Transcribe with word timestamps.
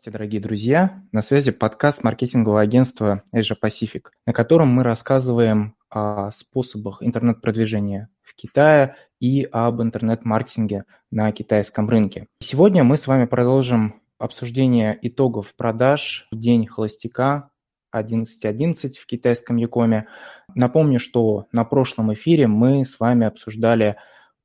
Здравствуйте, 0.00 0.12
дорогие 0.12 0.40
друзья! 0.40 1.02
На 1.12 1.20
связи 1.20 1.50
подкаст 1.50 2.02
маркетингового 2.02 2.62
агентства 2.62 3.22
Asia 3.34 3.54
Pacific, 3.62 4.04
на 4.24 4.32
котором 4.32 4.68
мы 4.68 4.82
рассказываем 4.82 5.74
о 5.90 6.32
способах 6.32 7.02
интернет-продвижения 7.02 8.08
в 8.22 8.34
Китае 8.34 8.96
и 9.20 9.46
об 9.52 9.80
интернет-маркетинге 9.82 10.84
на 11.10 11.30
китайском 11.32 11.88
рынке. 11.88 12.26
Сегодня 12.40 12.82
мы 12.82 12.96
с 12.96 13.06
вами 13.06 13.26
продолжим 13.26 14.00
обсуждение 14.18 14.98
итогов 15.02 15.54
продаж 15.54 16.26
в 16.32 16.38
день 16.38 16.66
холостяка 16.66 17.50
11.11 17.94 18.94
в 19.00 19.06
китайском 19.06 19.56
Якоме. 19.56 20.08
Напомню, 20.54 20.98
что 20.98 21.46
на 21.52 21.64
прошлом 21.64 22.12
эфире 22.14 22.46
мы 22.46 22.84
с 22.84 22.98
вами 22.98 23.26
обсуждали 23.26 23.96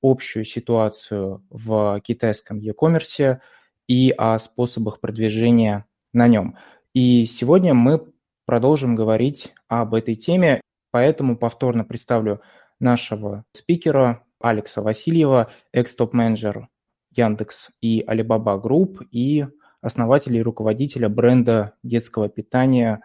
общую 0.02 0.46
ситуацию 0.46 1.44
в 1.50 2.00
китайском 2.02 2.60
e-commerce– 2.60 3.40
и 3.88 4.12
о 4.18 4.40
способах 4.40 5.00
продвижения 5.00 5.86
на 6.14 6.28
нем. 6.28 6.58
И 6.94 7.26
сегодня 7.26 7.74
мы 7.74 8.06
продолжим 8.46 8.96
говорить 8.96 9.54
об 9.68 9.94
этой 9.94 10.16
теме, 10.16 10.62
поэтому 10.92 11.38
повторно 11.38 11.84
представлю 11.84 12.42
нашего 12.80 13.44
спикера 13.52 14.24
Алекса 14.40 14.82
Васильева, 14.82 15.52
экс-топ-менеджер 15.72 16.68
Яндекс 17.12 17.70
и 17.82 18.02
Alibaba 18.02 18.62
Group 18.62 19.06
и 19.12 19.46
основатель 19.82 20.36
и 20.36 20.42
руководителя 20.42 21.10
бренда 21.10 21.74
детского 21.84 22.30
питания, 22.30 23.02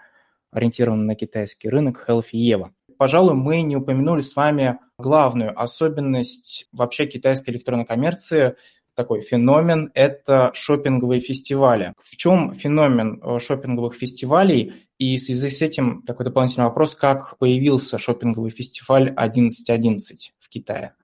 ориентированного 0.50 1.06
на 1.06 1.14
китайский 1.14 1.69
рынок 1.69 2.05
Healthy 2.09 2.34
Eva. 2.34 2.70
Пожалуй, 2.98 3.34
мы 3.34 3.62
не 3.62 3.77
упомянули 3.77 4.20
с 4.20 4.37
вами 4.37 4.78
главную 4.98 5.59
особенность 5.59 6.69
вообще 6.72 7.06
китайской 7.06 7.50
электронной 7.50 7.87
коммерции– 7.87 8.56
такой 9.00 9.22
феномен– 9.22 9.91
это 9.94 10.50
шопинговые 10.53 11.20
фестивали. 11.20 11.94
В 11.98 12.17
чем 12.17 12.55
феномен 12.55 13.20
э, 13.22 13.39
шопинговых 13.39 13.94
фестивалей? 13.94 14.75
И 14.98 15.17
в 15.17 15.22
связи 15.22 15.48
с 15.48 15.62
этим 15.62 16.03
такой 16.03 16.27
дополнительный 16.27 16.67
вопрос, 16.67 16.94
как 16.94 17.39
появился 17.39 17.97
шопинговый 17.97 18.50
фестиваль 18.50 19.15
11.11 19.17 19.98
в 20.39 20.48
Китае? 20.50 20.94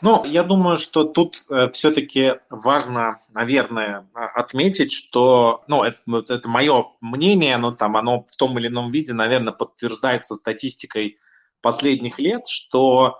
Ну, 0.00 0.24
я 0.24 0.44
думаю, 0.44 0.78
что 0.78 1.04
тут 1.04 1.44
э, 1.50 1.70
все-таки 1.70 2.34
важно, 2.50 3.20
наверное, 3.32 4.08
а, 4.14 4.26
отметить, 4.26 4.92
что, 4.92 5.64
ну, 5.66 5.82
это, 5.82 5.98
это 6.28 6.48
мое 6.48 6.86
мнение, 7.00 7.56
но 7.56 7.72
там 7.72 7.96
оно 7.96 8.22
в 8.22 8.36
том 8.36 8.58
или 8.58 8.68
ином 8.68 8.90
виде, 8.90 9.12
наверное, 9.12 9.52
подтверждается 9.52 10.36
статистикой 10.36 11.18
последних 11.60 12.20
лет, 12.20 12.46
что 12.46 13.18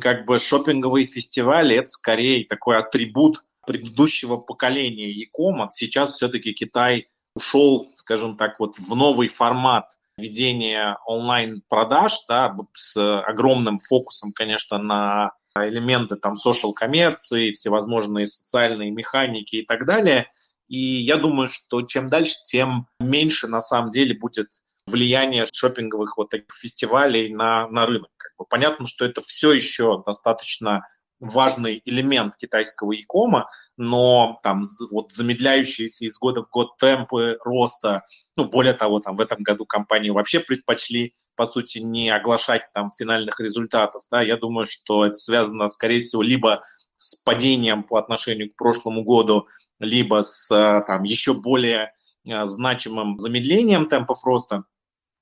как 0.00 0.26
бы 0.26 0.38
шопинговые 0.38 1.06
фестивали 1.06 1.76
это 1.76 1.88
скорее 1.88 2.44
такой 2.44 2.78
атрибут 2.78 3.38
предыдущего 3.66 4.36
поколения 4.36 5.10
Якома. 5.10 5.70
Сейчас 5.72 6.14
все-таки 6.14 6.52
Китай 6.52 7.08
ушел, 7.34 7.90
скажем 7.94 8.36
так, 8.36 8.60
вот 8.60 8.76
в 8.78 8.94
новый 8.94 9.26
формат 9.26 9.88
ведения 10.16 10.98
онлайн-продаж, 11.06 12.12
да, 12.28 12.54
с 12.74 13.20
огромным 13.22 13.78
фокусом, 13.78 14.32
конечно, 14.32 14.78
на 14.78 15.32
элементы 15.56 16.16
там 16.16 16.34
social 16.34 16.72
коммерции, 16.72 17.52
всевозможные 17.52 18.26
социальные 18.26 18.90
механики 18.90 19.56
и 19.56 19.66
так 19.66 19.86
далее. 19.86 20.28
И 20.68 20.78
я 20.78 21.16
думаю, 21.16 21.48
что 21.48 21.82
чем 21.82 22.08
дальше, 22.08 22.34
тем 22.46 22.86
меньше 22.98 23.48
на 23.48 23.60
самом 23.60 23.90
деле 23.90 24.18
будет 24.18 24.48
влияние 24.86 25.46
шопинговых 25.52 26.16
вот 26.16 26.30
таких 26.30 26.54
фестивалей 26.54 27.32
на, 27.32 27.68
на 27.68 27.86
рынок. 27.86 28.10
Как 28.16 28.32
бы 28.38 28.44
понятно, 28.44 28.86
что 28.86 29.04
это 29.04 29.20
все 29.20 29.52
еще 29.52 30.02
достаточно 30.04 30.86
важный 31.22 31.80
элемент 31.84 32.36
китайского 32.36 32.92
икома, 33.00 33.48
но 33.76 34.40
там 34.42 34.64
вот 34.90 35.12
замедляющиеся 35.12 36.04
из 36.04 36.18
года 36.18 36.42
в 36.42 36.50
год 36.50 36.76
темпы 36.78 37.38
роста, 37.44 38.02
ну, 38.36 38.46
более 38.46 38.74
того, 38.74 38.98
там 38.98 39.16
в 39.16 39.20
этом 39.20 39.42
году 39.42 39.64
компании 39.64 40.10
вообще 40.10 40.40
предпочли, 40.40 41.14
по 41.36 41.46
сути, 41.46 41.78
не 41.78 42.10
оглашать 42.10 42.62
там 42.74 42.90
финальных 42.90 43.38
результатов, 43.40 44.02
да, 44.10 44.20
я 44.20 44.36
думаю, 44.36 44.66
что 44.66 45.06
это 45.06 45.14
связано, 45.14 45.68
скорее 45.68 46.00
всего, 46.00 46.22
либо 46.22 46.64
с 46.96 47.22
падением 47.22 47.84
по 47.84 47.98
отношению 47.98 48.50
к 48.50 48.56
прошлому 48.56 49.04
году, 49.04 49.46
либо 49.78 50.22
с 50.22 50.48
там 50.86 51.04
еще 51.04 51.34
более 51.34 51.92
а, 52.28 52.46
значимым 52.46 53.18
замедлением 53.18 53.86
темпов 53.86 54.24
роста. 54.24 54.64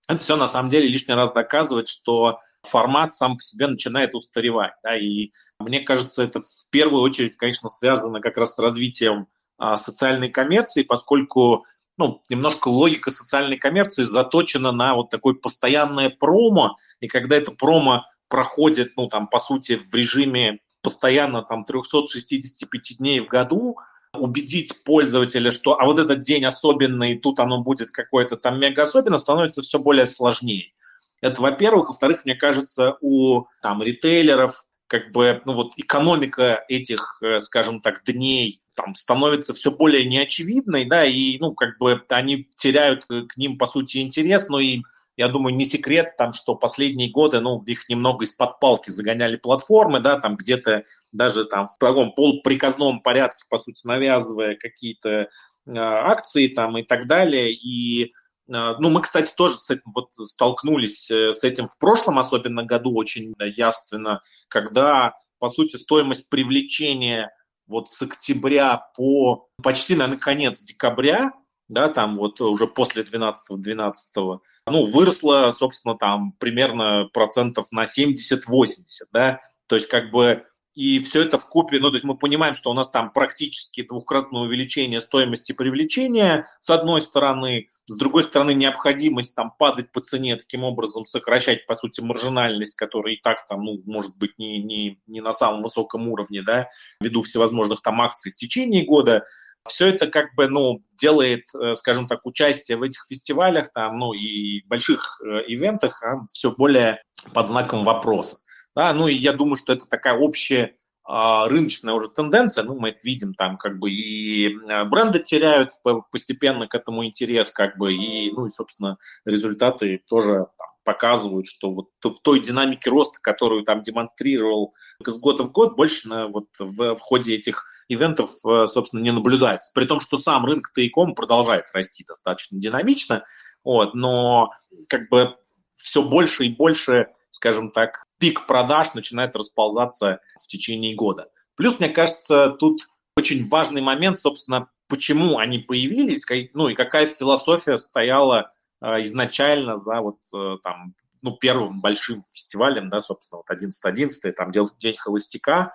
Это 0.09 0.19
все 0.19 0.37
на 0.37 0.49
самом 0.49 0.71
деле 0.71 0.89
лишний 0.89 1.15
раз 1.15 1.33
доказывает, 1.33 1.89
что 1.89 2.41
формат 2.63 3.15
сам 3.15 3.37
по 3.37 3.43
себе 3.43 3.67
начинает 3.67 4.15
устаревать. 4.15 4.73
Да, 4.83 4.97
и 4.97 5.31
мне 5.59 5.81
кажется, 5.81 6.23
это 6.23 6.41
в 6.41 6.71
первую 6.71 7.03
очередь, 7.03 7.37
конечно, 7.37 7.69
связано 7.69 8.21
как 8.21 8.37
раз 8.37 8.55
с 8.55 8.59
развитием 8.59 9.27
а, 9.59 9.77
социальной 9.77 10.29
коммерции, 10.29 10.83
поскольку 10.83 11.65
ну, 11.99 12.23
немножко 12.31 12.69
логика 12.69 13.11
социальной 13.11 13.59
коммерции 13.59 14.05
заточена 14.05 14.73
на 14.73 14.95
вот 14.95 15.11
такое 15.11 15.35
постоянное 15.35 16.09
промо, 16.09 16.77
и 17.01 17.09
когда 17.09 17.37
это 17.37 17.53
промо 17.53 18.07
проходит, 18.29 18.93
ну, 18.97 19.09
там, 19.09 19.29
по 19.29 19.39
сути, 19.39 19.77
в 19.77 19.95
режиме 19.95 20.61
постоянно 20.83 21.43
там 21.43 21.65
365 21.65 22.99
дней 22.99 23.21
в 23.21 23.27
году, 23.27 23.77
убедить 24.15 24.83
пользователя, 24.85 25.51
что 25.51 25.79
а 25.79 25.85
вот 25.85 25.99
этот 25.99 26.23
день 26.23 26.45
особенный, 26.45 27.19
тут 27.19 27.39
оно 27.39 27.63
будет 27.63 27.91
какое-то 27.91 28.37
там 28.37 28.59
мега 28.59 28.83
особенно, 28.83 29.19
становится 29.19 29.63
все 29.63 29.79
более 29.79 30.07
сложнее. 30.07 30.73
Это, 31.21 31.41
во-первых. 31.41 31.89
Во-вторых, 31.89 32.25
мне 32.25 32.35
кажется, 32.35 32.97
у 33.01 33.45
там, 33.63 33.83
ритейлеров 33.83 34.65
как 34.87 35.13
бы, 35.13 35.41
ну 35.45 35.53
вот 35.53 35.75
экономика 35.77 36.65
этих, 36.69 37.21
э, 37.23 37.39
скажем 37.39 37.81
так, 37.81 38.03
дней 38.05 38.61
там 38.75 38.97
становится 38.97 39.55
все 39.55 39.71
более 39.71 40.05
неочевидной, 40.05 40.85
да, 40.85 41.05
и, 41.05 41.39
ну, 41.39 41.55
как 41.55 41.79
бы 41.79 42.03
они 42.09 42.49
теряют 42.57 43.05
к 43.05 43.37
ним, 43.37 43.57
по 43.57 43.67
сути, 43.67 43.99
интерес, 43.99 44.49
но 44.49 44.59
и 44.59 44.83
я 45.17 45.29
думаю, 45.29 45.55
не 45.55 45.65
секрет, 45.65 46.17
там, 46.17 46.33
что 46.33 46.55
последние 46.57 47.11
годы, 47.11 47.41
ну, 47.41 47.63
их 47.65 47.89
немного 47.89 48.25
из-под 48.25 48.59
палки 48.59 48.91
загоняли 48.91 49.37
платформы, 49.37 50.01
да, 50.01 50.19
там 50.19 50.37
где-то 50.37 50.85
даже 51.13 51.45
там 51.45 51.69
в 51.69 51.77
таком 51.79 52.13
полуприказном 52.13 53.01
порядке, 53.01 53.45
по 53.49 53.59
сути, 53.59 53.87
навязывая 53.87 54.57
какие-то 54.57 55.11
э, 55.11 55.29
акции 55.67 56.49
там 56.49 56.79
и 56.79 56.83
так 56.83 57.07
далее, 57.07 57.53
и 57.53 58.13
ну, 58.51 58.91
мы, 58.91 59.01
кстати, 59.01 59.33
тоже 59.37 59.57
с 59.57 59.71
этим 59.71 59.93
вот 59.95 60.13
столкнулись 60.13 61.11
э, 61.11 61.33
с 61.33 61.45
этим 61.45 61.69
в 61.69 61.79
прошлом, 61.79 62.19
особенно 62.19 62.65
году, 62.65 62.95
очень 62.97 63.33
ясно, 63.39 64.21
когда, 64.49 65.15
по 65.39 65.49
сути, 65.49 65.77
стоимость 65.77 66.29
привлечения 66.31 67.31
вот 67.69 67.91
с 67.91 68.03
октября 68.03 68.83
по 68.97 69.49
почти, 69.63 69.95
наверное, 69.95 70.19
конец 70.19 70.63
декабря, 70.63 71.33
да, 71.69 71.89
там 71.89 72.17
вот 72.17 72.41
уже 72.41 72.67
после 72.67 73.05
12-12, 73.05 74.41
ну, 74.67 74.87
выросла, 74.87 75.53
собственно, 75.53 75.97
там 75.97 76.33
примерно 76.33 77.09
процентов 77.13 77.69
на 77.71 77.85
70-80, 77.85 78.83
да, 79.13 79.41
то 79.69 79.77
есть 79.77 79.89
как 79.89 80.11
бы 80.11 80.45
и 80.81 80.99
все 81.01 81.21
это 81.21 81.37
в 81.37 81.47
купе, 81.47 81.79
ну, 81.79 81.91
то 81.91 81.97
есть 81.97 82.07
мы 82.07 82.17
понимаем, 82.17 82.55
что 82.55 82.71
у 82.71 82.73
нас 82.73 82.89
там 82.89 83.13
практически 83.13 83.83
двукратное 83.83 84.41
увеличение 84.41 85.03
стоимости 85.03 85.53
привлечения, 85.53 86.47
с 86.59 86.71
одной 86.71 87.03
стороны, 87.03 87.69
с 87.85 87.95
другой 87.99 88.23
стороны, 88.23 88.55
необходимость 88.55 89.35
там 89.35 89.53
падать 89.59 89.93
по 89.93 90.01
цене, 90.01 90.37
таким 90.37 90.65
образом 90.65 91.05
сокращать, 91.05 91.67
по 91.67 91.75
сути, 91.75 92.01
маржинальность, 92.01 92.77
которая 92.77 93.13
и 93.13 93.21
так 93.21 93.47
там, 93.47 93.63
ну, 93.63 93.83
может 93.85 94.17
быть, 94.17 94.39
не, 94.39 94.59
не, 94.63 94.99
не 95.07 95.21
на 95.21 95.35
самом 95.35 95.61
высоком 95.61 96.09
уровне, 96.09 96.41
да, 96.41 96.71
ввиду 97.03 97.21
всевозможных 97.21 97.83
там 97.83 98.01
акций 98.01 98.33
в 98.33 98.37
течение 98.37 98.87
года, 98.87 99.27
все 99.69 99.89
это 99.89 100.07
как 100.07 100.35
бы, 100.35 100.49
ну, 100.49 100.83
делает, 100.99 101.45
э, 101.55 101.75
скажем 101.75 102.07
так, 102.07 102.25
участие 102.25 102.79
в 102.79 102.83
этих 102.83 103.05
фестивалях, 103.07 103.71
там, 103.75 103.99
ну, 103.99 104.15
и 104.15 104.63
больших 104.67 105.21
э, 105.23 105.43
ивентах 105.47 106.03
а, 106.03 106.25
все 106.33 106.51
более 106.51 107.03
под 107.35 107.49
знаком 107.49 107.85
вопроса. 107.85 108.39
Да, 108.75 108.93
ну 108.93 109.09
и 109.09 109.15
я 109.15 109.33
думаю, 109.33 109.57
что 109.57 109.73
это 109.73 109.87
такая 109.87 110.17
общая 110.17 110.77
а, 111.05 111.49
рыночная 111.49 111.95
уже 111.95 112.09
тенденция, 112.09 112.63
ну, 112.63 112.79
мы 112.79 112.91
это 112.91 113.01
видим, 113.03 113.35
там 113.35 113.57
как 113.57 113.79
бы 113.79 113.91
и 113.91 114.55
а, 114.69 114.85
бренды 114.85 115.19
теряют 115.19 115.73
постепенно 116.13 116.69
к 116.69 116.75
этому 116.75 117.05
интерес, 117.05 117.51
как 117.51 117.77
бы, 117.79 117.93
и, 117.93 118.31
ну, 118.31 118.47
и, 118.47 118.51
собственно, 118.51 118.97
результаты 119.25 120.03
тоже 120.09 120.47
там, 120.57 120.69
показывают, 120.85 121.47
что 121.47 121.73
вот 121.73 121.89
той 122.23 122.41
динамики 122.41 122.89
роста, 122.89 123.19
которую 123.21 123.65
там 123.65 123.83
демонстрировал 123.83 124.73
с 125.05 125.21
года 125.21 125.43
в 125.43 125.53
год, 125.53 125.75
больше 125.75 126.09
на, 126.09 126.29
вот, 126.29 126.47
в, 126.61 126.95
в 126.95 127.01
ходе 127.01 127.35
этих 127.35 127.65
ивентов, 127.89 128.31
э, 128.47 128.67
собственно, 128.69 129.01
не 129.01 129.11
наблюдается. 129.11 129.73
При 129.75 129.87
том, 129.87 129.99
что 129.99 130.17
сам 130.17 130.47
рынок 130.47 130.73
Тайком 130.73 131.17
продолжает 131.17 131.67
расти 131.75 132.05
достаточно 132.07 132.61
динамично, 132.61 133.25
вот, 133.65 133.95
но 133.95 134.51
как 134.89 135.09
бы 135.09 135.35
все 135.75 136.03
больше 136.03 136.45
и 136.45 136.55
больше 136.55 137.09
скажем 137.31 137.71
так, 137.71 138.05
пик 138.21 138.47
продаж 138.47 138.95
начинает 138.95 139.35
расползаться 139.35 140.21
в 140.41 140.47
течение 140.47 140.95
года. 140.95 141.31
Плюс, 141.57 141.81
мне 141.81 141.89
кажется, 141.89 142.51
тут 142.51 142.89
очень 143.17 143.49
важный 143.49 143.81
момент, 143.81 144.21
собственно, 144.21 144.69
почему 144.89 145.39
они 145.39 145.59
появились, 145.59 146.25
ну 146.55 146.69
и 146.69 146.75
какая 146.75 147.07
философия 147.07 147.77
стояла 147.77 148.53
э, 148.81 149.03
изначально 149.03 149.77
за 149.77 150.01
вот 150.01 150.19
э, 150.35 150.57
там, 150.63 150.95
ну, 151.23 151.37
первым 151.37 151.81
большим 151.81 152.25
фестивалем, 152.31 152.89
да, 152.89 153.01
собственно, 153.01 153.43
вот 153.47 153.57
11.11, 153.57 154.33
там 154.33 154.53
День 154.53 154.97
холостяка, 154.97 155.73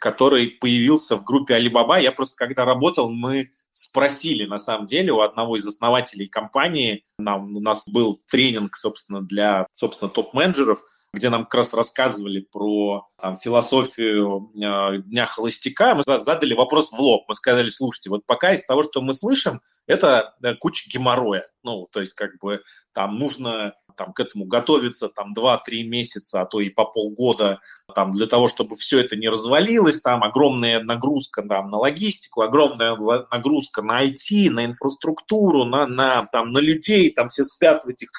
который 0.00 0.48
появился 0.60 1.16
в 1.16 1.24
группе 1.24 1.56
Alibaba. 1.56 2.00
Я 2.00 2.12
просто, 2.12 2.36
когда 2.36 2.64
работал, 2.64 3.10
мы 3.10 3.50
спросили, 3.70 4.46
на 4.46 4.58
самом 4.58 4.86
деле, 4.86 5.12
у 5.12 5.20
одного 5.20 5.56
из 5.56 5.66
основателей 5.66 6.28
компании, 6.28 7.04
нам, 7.18 7.54
у 7.56 7.60
нас 7.60 7.86
был 7.86 8.18
тренинг, 8.30 8.74
собственно, 8.74 9.22
для, 9.22 9.66
собственно, 9.72 10.10
топ-менеджеров, 10.10 10.82
где 11.16 11.30
нам 11.30 11.44
как 11.44 11.54
раз 11.54 11.74
рассказывали 11.74 12.40
про 12.40 13.08
там, 13.18 13.36
философию 13.36 14.50
э, 14.54 14.98
Дня 14.98 15.26
Холостяка, 15.26 15.94
мы 15.94 16.02
задали 16.02 16.52
вопрос 16.52 16.92
в 16.92 16.98
лоб. 16.98 17.24
Мы 17.26 17.34
сказали, 17.34 17.70
слушайте, 17.70 18.10
вот 18.10 18.26
пока 18.26 18.52
из 18.52 18.64
того, 18.64 18.82
что 18.82 19.00
мы 19.00 19.14
слышим, 19.14 19.60
это 19.86 20.34
да, 20.40 20.54
куча 20.54 20.90
геморроя. 20.92 21.46
Ну, 21.62 21.86
то 21.90 22.00
есть, 22.00 22.12
как 22.12 22.38
бы, 22.38 22.60
там 22.92 23.18
нужно 23.18 23.74
там, 23.96 24.12
к 24.12 24.20
этому 24.20 24.44
готовиться 24.44 25.08
там 25.08 25.32
2-3 25.34 25.84
месяца, 25.84 26.42
а 26.42 26.46
то 26.46 26.60
и 26.60 26.68
по 26.68 26.84
полгода, 26.84 27.60
там, 27.94 28.12
для 28.12 28.26
того, 28.26 28.48
чтобы 28.48 28.76
все 28.76 29.00
это 29.00 29.16
не 29.16 29.28
развалилось, 29.28 30.00
там 30.00 30.22
огромная 30.22 30.82
нагрузка 30.82 31.42
там, 31.42 31.66
на 31.66 31.78
логистику, 31.78 32.42
огромная 32.42 32.96
нагрузка 33.30 33.82
на 33.82 34.04
IT, 34.04 34.50
на 34.50 34.66
инфраструктуру, 34.66 35.64
на, 35.64 35.86
на, 35.86 36.26
там, 36.26 36.52
на 36.52 36.58
людей, 36.58 37.10
там 37.10 37.28
все 37.28 37.44
спят 37.44 37.84
в 37.84 37.88
этих 37.88 38.10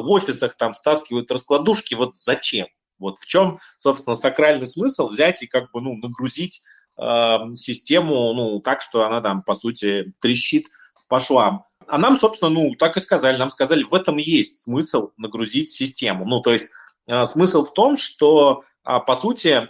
в 0.00 0.10
офисах, 0.10 0.56
там 0.56 0.74
стаскивают 0.74 1.30
раскладушки, 1.30 1.94
вот 1.94 2.16
зачем? 2.16 2.66
Вот 2.98 3.18
в 3.18 3.26
чем, 3.26 3.58
собственно, 3.76 4.16
сакральный 4.16 4.66
смысл 4.66 5.08
взять 5.08 5.42
и 5.42 5.46
как 5.46 5.70
бы, 5.72 5.80
ну, 5.80 5.96
нагрузить 5.96 6.62
э, 6.96 7.36
систему, 7.54 8.32
ну, 8.32 8.60
так, 8.60 8.80
что 8.80 9.04
она 9.04 9.20
там, 9.20 9.42
по 9.42 9.54
сути, 9.54 10.14
трещит 10.20 10.66
по 11.08 11.20
швам. 11.20 11.64
А 11.86 11.98
нам, 11.98 12.16
собственно, 12.16 12.50
ну, 12.50 12.74
так 12.74 12.96
и 12.96 13.00
сказали. 13.00 13.36
Нам 13.36 13.50
сказали, 13.50 13.82
в 13.82 13.94
этом 13.94 14.16
есть 14.16 14.62
смысл 14.62 15.10
нагрузить 15.16 15.70
систему. 15.70 16.24
Ну, 16.24 16.40
то 16.40 16.52
есть 16.52 16.70
э, 17.06 17.26
смысл 17.26 17.64
в 17.64 17.72
том, 17.72 17.96
что, 17.96 18.62
э, 18.84 18.98
по 19.06 19.16
сути, 19.16 19.68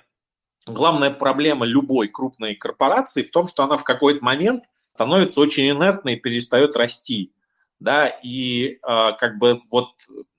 главная 0.67 1.11
проблема 1.11 1.67
любой 1.67 2.09
крупной 2.09 2.55
корпорации 2.55 3.23
в 3.23 3.31
том, 3.31 3.49
что 3.49 3.65
она 3.65 3.77
в 3.77 3.85
какой-то 3.85 4.25
момент 4.25 4.65
становится 4.93 5.41
очень 5.41 5.69
инертной 5.69 6.15
и 6.15 6.21
перестает 6.21 6.77
расти. 6.77 7.33
Да, 7.81 8.09
и 8.23 8.75
э, 8.75 8.77
как 8.83 9.39
бы 9.39 9.59
вот 9.71 9.91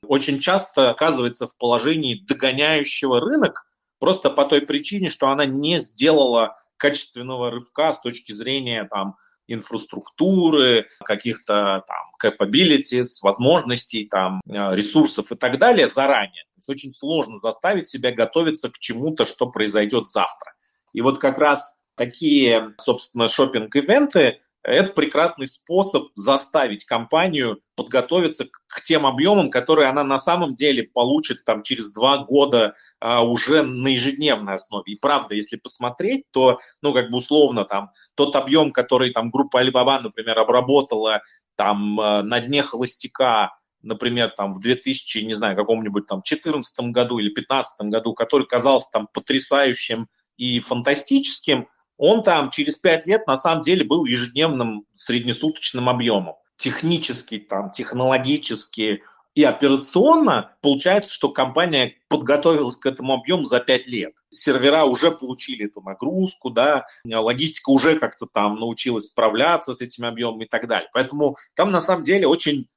очень 0.08 0.40
часто 0.40 0.90
оказывается 0.90 1.48
в 1.48 1.56
положении 1.58 2.24
догоняющего 2.28 3.20
рынок 3.20 3.66
просто 4.00 4.30
по 4.30 4.46
той 4.46 4.62
причине, 4.62 5.10
что 5.10 5.30
она 5.30 5.46
не 5.46 5.78
сделала 5.78 6.56
качественного 6.78 7.52
рывка 7.52 7.94
с 7.94 8.02
точки 8.02 8.32
зрения 8.32 8.86
там, 8.86 9.16
инфраструктуры, 9.48 10.88
каких-то 11.04 11.84
там 11.88 12.12
capabilities, 12.24 13.20
возможностей, 13.22 14.08
там, 14.08 14.42
э, 14.48 14.76
ресурсов 14.76 15.32
и 15.32 15.36
так 15.36 15.60
далее 15.60 15.88
заранее. 15.88 16.44
То 16.54 16.58
есть 16.58 16.70
очень 16.70 16.92
сложно 16.92 17.38
заставить 17.38 17.88
себя 17.88 18.12
готовиться 18.12 18.70
к 18.70 18.80
чему-то, 18.80 19.26
что 19.26 19.48
произойдет 19.48 20.08
завтра. 20.08 20.54
И 20.94 21.02
вот 21.02 21.20
как 21.20 21.38
раз 21.38 21.80
такие, 21.96 22.74
собственно, 22.78 23.28
шопинг-ивенты 23.28 24.40
это 24.66 24.94
прекрасный 24.94 25.48
способ 25.48 26.08
заставить 26.16 26.86
компанию 26.86 27.62
подготовиться 27.76 28.46
к 28.68 28.82
тем 28.82 29.06
объемам, 29.06 29.52
которые 29.52 29.90
она 29.90 30.04
на 30.04 30.18
самом 30.18 30.56
деле 30.56 30.84
получит 30.84 31.46
там 31.46 31.62
через 31.62 31.92
два 31.92 32.18
года 32.18 32.74
а, 33.00 33.24
уже 33.24 33.62
на 33.62 33.90
ежедневной 33.90 34.56
основе. 34.56 34.94
И 34.94 35.00
правда, 35.00 35.36
если 35.36 35.58
посмотреть, 35.58 36.24
то, 36.32 36.60
ну, 36.82 36.94
как 36.94 37.12
бы 37.12 37.18
условно, 37.18 37.64
там, 37.64 37.92
тот 38.16 38.36
объем, 38.36 38.72
который 38.72 39.12
там 39.12 39.30
группа 39.30 39.64
Alibaba, 39.64 40.00
например, 40.00 40.40
обработала 40.40 41.22
там 41.56 42.00
а, 42.00 42.24
на 42.24 42.40
дне 42.40 42.64
холостяка, 42.64 43.52
например, 43.84 44.32
там 44.32 44.52
в 44.52 44.60
2000, 44.60 45.20
не 45.20 45.36
знаю, 45.36 45.56
каком-нибудь 45.56 46.08
там 46.08 46.24
14 46.24 46.88
году 46.88 47.20
или 47.20 47.30
15 47.30 47.88
году, 47.90 48.16
который 48.16 48.48
казался 48.48 48.88
там 48.92 49.08
потрясающим 49.14 50.08
и 50.38 50.60
фантастическим, 50.60 51.68
он 51.98 52.24
там 52.24 52.52
через 52.52 52.76
пять 52.76 53.06
лет 53.06 53.28
на 53.28 53.38
самом 53.38 53.64
деле 53.64 53.86
был 53.86 54.06
ежедневным 54.06 54.86
среднесуточным 54.94 55.90
объемом. 55.90 56.36
Технически, 56.58 57.40
там, 57.40 57.72
технологически 57.72 59.04
и 59.36 59.44
операционно 59.44 60.56
получается, 60.62 61.14
что 61.14 61.30
компания 61.30 61.96
подготовилась 62.08 62.78
к 62.78 62.86
этому 62.86 63.14
объему 63.14 63.44
за 63.44 63.60
пять 63.60 63.86
лет. 63.86 64.14
Сервера 64.30 64.86
уже 64.86 65.12
получили 65.12 65.66
эту 65.66 65.82
нагрузку, 65.82 66.50
да, 66.50 66.86
логистика 67.06 67.70
уже 67.70 68.00
как-то 68.00 68.28
там 68.28 68.56
научилась 68.56 69.08
справляться 69.08 69.76
с 69.76 69.82
этим 69.82 70.06
объемом 70.06 70.42
и 70.42 70.46
так 70.46 70.68
далее. 70.68 70.90
Поэтому 70.94 71.36
там 71.54 71.72
на 71.72 71.82
самом 71.82 72.06
деле 72.06 72.28
очень 72.28 72.68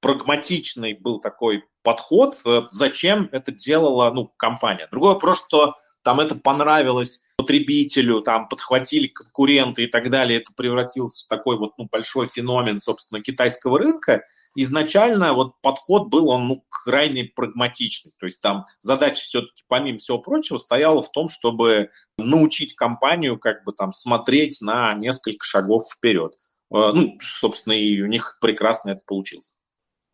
прагматичный 0.00 0.94
был 0.94 1.20
такой 1.20 1.64
подход, 1.82 2.38
э, 2.44 2.62
зачем 2.68 3.28
это 3.32 3.52
делала 3.52 4.10
ну, 4.10 4.32
компания. 4.36 4.88
Другой 4.90 5.14
вопрос, 5.14 5.44
что 5.46 5.74
там 6.06 6.20
это 6.20 6.36
понравилось 6.36 7.24
потребителю, 7.36 8.20
там 8.20 8.48
подхватили 8.48 9.08
конкуренты 9.08 9.82
и 9.82 9.86
так 9.88 10.08
далее, 10.08 10.38
это 10.38 10.52
превратился 10.56 11.24
в 11.24 11.28
такой 11.28 11.58
вот 11.58 11.72
ну, 11.78 11.88
большой 11.90 12.28
феномен, 12.28 12.80
собственно, 12.80 13.20
китайского 13.20 13.80
рынка. 13.80 14.22
Изначально 14.54 15.32
вот 15.32 15.60
подход 15.62 16.06
был, 16.06 16.28
он 16.28 16.46
ну, 16.46 16.64
крайне 16.70 17.24
прагматичный. 17.24 18.12
То 18.20 18.26
есть 18.26 18.40
там 18.40 18.66
задача 18.78 19.20
все-таки, 19.24 19.64
помимо 19.66 19.98
всего 19.98 20.18
прочего, 20.18 20.58
стояла 20.58 21.02
в 21.02 21.10
том, 21.10 21.28
чтобы 21.28 21.90
научить 22.18 22.76
компанию 22.76 23.36
как 23.36 23.64
бы 23.64 23.72
там 23.72 23.90
смотреть 23.90 24.60
на 24.60 24.94
несколько 24.94 25.44
шагов 25.44 25.88
вперед. 25.92 26.34
Э, 26.72 26.92
ну, 26.94 27.16
собственно, 27.20 27.72
и 27.72 28.00
у 28.00 28.06
них 28.06 28.38
прекрасно 28.40 28.90
это 28.90 29.00
получилось. 29.04 29.54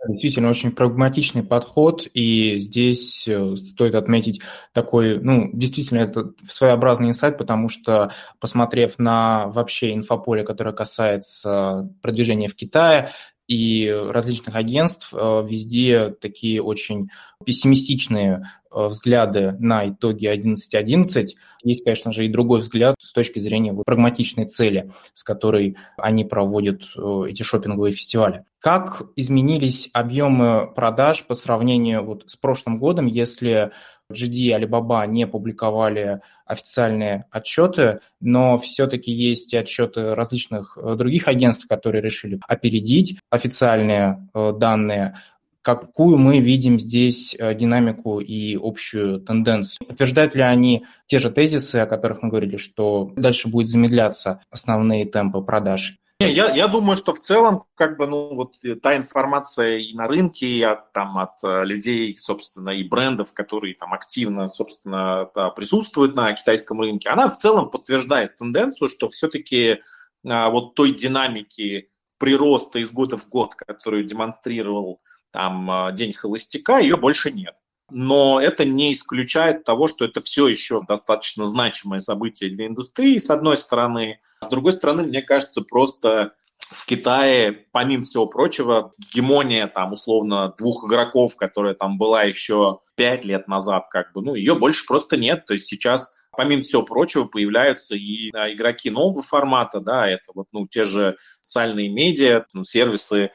Действительно, 0.08 0.50
очень 0.50 0.72
прагматичный 0.72 1.44
подход, 1.44 2.08
и 2.12 2.58
здесь 2.58 3.28
э, 3.28 3.54
стоит 3.54 3.94
отметить 3.94 4.40
такой, 4.72 5.20
ну, 5.20 5.48
действительно, 5.52 6.00
это 6.00 6.32
своеобразный 6.48 7.10
инсайт, 7.10 7.38
потому 7.38 7.68
что, 7.68 8.10
посмотрев 8.40 8.98
на 8.98 9.46
вообще 9.46 9.94
инфополе, 9.94 10.42
которое 10.42 10.72
касается 10.72 11.88
продвижения 12.02 12.48
в 12.48 12.56
Китае, 12.56 13.10
и 13.48 13.88
различных 13.90 14.54
агентств, 14.54 15.12
э, 15.12 15.46
везде 15.46 16.10
такие 16.10 16.62
очень 16.62 17.08
пессимистичные 17.44 18.44
э, 18.70 18.86
взгляды 18.86 19.56
на 19.58 19.88
итоги 19.88 20.26
11.11. 20.26 21.28
Есть, 21.64 21.84
конечно 21.84 22.12
же, 22.12 22.24
и 22.24 22.28
другой 22.28 22.60
взгляд 22.60 22.96
с 23.00 23.12
точки 23.12 23.38
зрения 23.38 23.74
прагматичной 23.74 24.46
цели, 24.46 24.90
с 25.12 25.24
которой 25.24 25.76
они 25.96 26.24
проводят 26.24 26.82
э, 26.96 27.24
эти 27.28 27.42
шопинговые 27.42 27.92
фестивали. 27.92 28.44
Как 28.58 29.02
изменились 29.16 29.90
объемы 29.92 30.72
продаж 30.74 31.26
по 31.26 31.34
сравнению 31.34 32.04
вот 32.04 32.24
с 32.28 32.36
прошлым 32.36 32.78
годом, 32.78 33.06
если 33.06 33.72
GD 34.12 34.34
и 34.34 34.50
Alibaba 34.52 35.06
не 35.06 35.26
публиковали 35.26 36.20
официальные 36.46 37.26
отчеты, 37.30 38.00
но 38.20 38.58
все-таки 38.58 39.10
есть 39.12 39.54
отчеты 39.54 40.14
различных 40.14 40.76
э, 40.76 40.94
других 40.96 41.28
агентств, 41.28 41.66
которые 41.66 42.02
решили 42.02 42.40
опередить 42.46 43.18
официальные 43.30 44.28
э, 44.34 44.52
данные. 44.58 45.16
Какую 45.62 46.18
мы 46.18 46.40
видим 46.40 46.78
здесь 46.78 47.36
э, 47.38 47.54
динамику 47.54 48.20
и 48.20 48.58
общую 48.60 49.20
тенденцию? 49.20 49.86
Подтверждают 49.86 50.34
ли 50.34 50.42
они 50.42 50.84
те 51.06 51.18
же 51.18 51.30
тезисы, 51.30 51.76
о 51.76 51.86
которых 51.86 52.22
мы 52.22 52.30
говорили, 52.30 52.56
что 52.56 53.12
дальше 53.16 53.48
будет 53.48 53.68
замедляться 53.68 54.42
основные 54.50 55.06
темпы 55.06 55.40
продаж? 55.40 56.01
Я, 56.30 56.54
я 56.54 56.68
думаю, 56.68 56.96
что 56.96 57.12
в 57.14 57.18
целом, 57.18 57.64
как 57.74 57.96
бы, 57.96 58.06
ну, 58.06 58.34
вот 58.34 58.54
э, 58.64 58.74
та 58.74 58.96
информация 58.96 59.78
и 59.78 59.94
на 59.94 60.08
рынке, 60.08 60.46
и 60.46 60.62
от, 60.62 60.92
там, 60.92 61.18
от 61.18 61.42
э, 61.42 61.64
людей, 61.64 62.16
собственно, 62.18 62.70
и 62.70 62.82
брендов, 62.82 63.32
которые 63.32 63.74
там 63.74 63.92
активно, 63.92 64.48
собственно, 64.48 65.26
присутствуют 65.56 66.14
на 66.14 66.32
китайском 66.32 66.80
рынке, 66.80 67.08
она 67.08 67.28
в 67.28 67.36
целом 67.36 67.70
подтверждает 67.70 68.36
тенденцию, 68.36 68.88
что 68.88 69.08
все-таки 69.08 69.80
а, 70.26 70.50
вот 70.50 70.74
той 70.74 70.94
динамики 70.94 71.90
прироста 72.18 72.78
из 72.78 72.92
года 72.92 73.16
в 73.16 73.28
год, 73.28 73.54
которую 73.54 74.04
демонстрировал 74.04 75.00
там 75.30 75.70
а, 75.70 75.92
День 75.92 76.12
холостяка, 76.12 76.78
ее 76.78 76.96
больше 76.96 77.32
нет 77.32 77.54
но 77.92 78.40
это 78.40 78.64
не 78.64 78.94
исключает 78.94 79.64
того, 79.64 79.86
что 79.86 80.04
это 80.04 80.20
все 80.20 80.48
еще 80.48 80.82
достаточно 80.86 81.44
значимое 81.44 82.00
событие 82.00 82.50
для 82.50 82.66
индустрии, 82.66 83.18
с 83.18 83.30
одной 83.30 83.56
стороны. 83.56 84.20
С 84.40 84.48
другой 84.48 84.72
стороны, 84.72 85.04
мне 85.04 85.22
кажется, 85.22 85.62
просто 85.62 86.32
в 86.70 86.86
Китае, 86.86 87.52
помимо 87.72 88.02
всего 88.02 88.26
прочего, 88.26 88.92
гемония 89.14 89.66
там 89.66 89.92
условно 89.92 90.54
двух 90.58 90.84
игроков, 90.84 91.36
которая 91.36 91.74
там 91.74 91.98
была 91.98 92.22
еще 92.22 92.80
пять 92.96 93.24
лет 93.24 93.46
назад, 93.48 93.86
как 93.90 94.12
бы, 94.12 94.22
ну, 94.22 94.34
ее 94.34 94.54
больше 94.54 94.86
просто 94.86 95.16
нет. 95.16 95.44
То 95.46 95.54
есть 95.54 95.66
сейчас 95.66 96.16
помимо 96.36 96.62
всего 96.62 96.82
прочего, 96.82 97.24
появляются 97.24 97.94
и 97.94 98.30
игроки 98.30 98.90
нового 98.90 99.22
формата, 99.22 99.80
да, 99.80 100.08
это 100.08 100.32
вот, 100.34 100.46
ну, 100.52 100.66
те 100.66 100.84
же 100.84 101.16
социальные 101.40 101.90
медиа, 101.90 102.46
ну, 102.54 102.64
сервисы 102.64 103.26
а, 103.26 103.30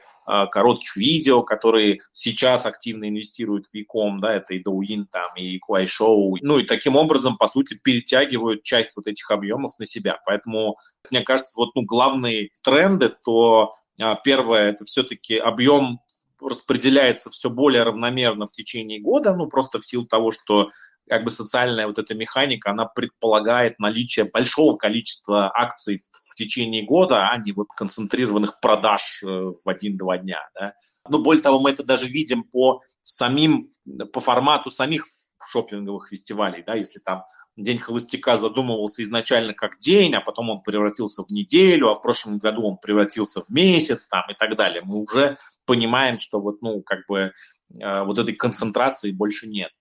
коротких 0.50 0.96
видео, 0.96 1.42
которые 1.42 2.00
сейчас 2.12 2.66
активно 2.66 3.08
инвестируют 3.08 3.66
в 3.66 3.74
e-com, 3.74 4.20
да, 4.20 4.34
это 4.34 4.54
и 4.54 4.62
Douyin, 4.62 5.06
там, 5.10 5.34
и 5.36 5.58
Kuaishou, 5.58 6.36
ну 6.42 6.58
и 6.58 6.64
таким 6.64 6.96
образом, 6.96 7.36
по 7.36 7.48
сути, 7.48 7.78
перетягивают 7.82 8.62
часть 8.62 8.96
вот 8.96 9.06
этих 9.06 9.30
объемов 9.30 9.78
на 9.78 9.86
себя. 9.86 10.20
Поэтому, 10.26 10.76
мне 11.10 11.22
кажется, 11.22 11.54
вот 11.56 11.74
ну, 11.74 11.82
главные 11.82 12.50
тренды, 12.62 13.14
то 13.24 13.74
а, 14.00 14.14
первое, 14.16 14.70
это 14.70 14.84
все-таки 14.84 15.36
объем 15.36 16.00
распределяется 16.40 17.30
все 17.30 17.50
более 17.50 17.82
равномерно 17.82 18.46
в 18.46 18.52
течение 18.52 19.00
года, 19.00 19.34
ну, 19.34 19.48
просто 19.48 19.78
в 19.78 19.86
силу 19.86 20.06
того, 20.06 20.32
что 20.32 20.70
как 21.08 21.24
бы 21.24 21.30
социальная 21.30 21.86
вот 21.86 21.98
эта 21.98 22.14
механика, 22.14 22.70
она 22.70 22.84
предполагает 22.84 23.78
наличие 23.78 24.26
большого 24.26 24.76
количества 24.76 25.50
акций 25.54 26.02
в 26.10 26.27
течение 26.38 26.84
года, 26.84 27.28
а 27.28 27.36
не 27.38 27.52
вот 27.52 27.68
концентрированных 27.76 28.60
продаж 28.60 29.22
э, 29.22 29.26
в 29.26 29.68
один-два 29.68 30.18
дня. 30.18 30.40
Да? 30.54 30.74
Ну, 31.08 31.22
более 31.22 31.42
того, 31.42 31.60
мы 31.60 31.70
это 31.70 31.82
даже 31.84 32.06
видим 32.06 32.44
по 32.44 32.82
самим, 33.02 33.64
по 34.12 34.20
формату 34.20 34.70
самих 34.70 35.04
шопинговых 35.50 36.08
фестивалей, 36.08 36.62
да, 36.66 36.74
если 36.74 36.98
там 36.98 37.24
День 37.58 37.78
холостяка 37.78 38.36
задумывался 38.36 39.02
изначально 39.02 39.52
как 39.52 39.80
день, 39.80 40.14
а 40.14 40.20
потом 40.20 40.48
он 40.48 40.62
превратился 40.62 41.24
в 41.24 41.30
неделю, 41.30 41.88
а 41.88 41.96
в 41.96 42.02
прошлом 42.02 42.38
году 42.38 42.62
он 42.62 42.76
превратился 42.76 43.42
в 43.42 43.50
месяц 43.50 44.06
там, 44.06 44.22
и 44.30 44.34
так 44.34 44.56
далее. 44.56 44.80
Мы 44.84 45.02
уже 45.02 45.36
понимаем, 45.66 46.18
что 46.18 46.40
вот, 46.40 46.62
ну, 46.62 46.82
как 46.82 47.00
бы 47.08 47.32
э, 47.80 48.04
вот 48.04 48.16
этой 48.16 48.34
концентрации 48.34 49.10
больше 49.10 49.48
нет. 49.48 49.72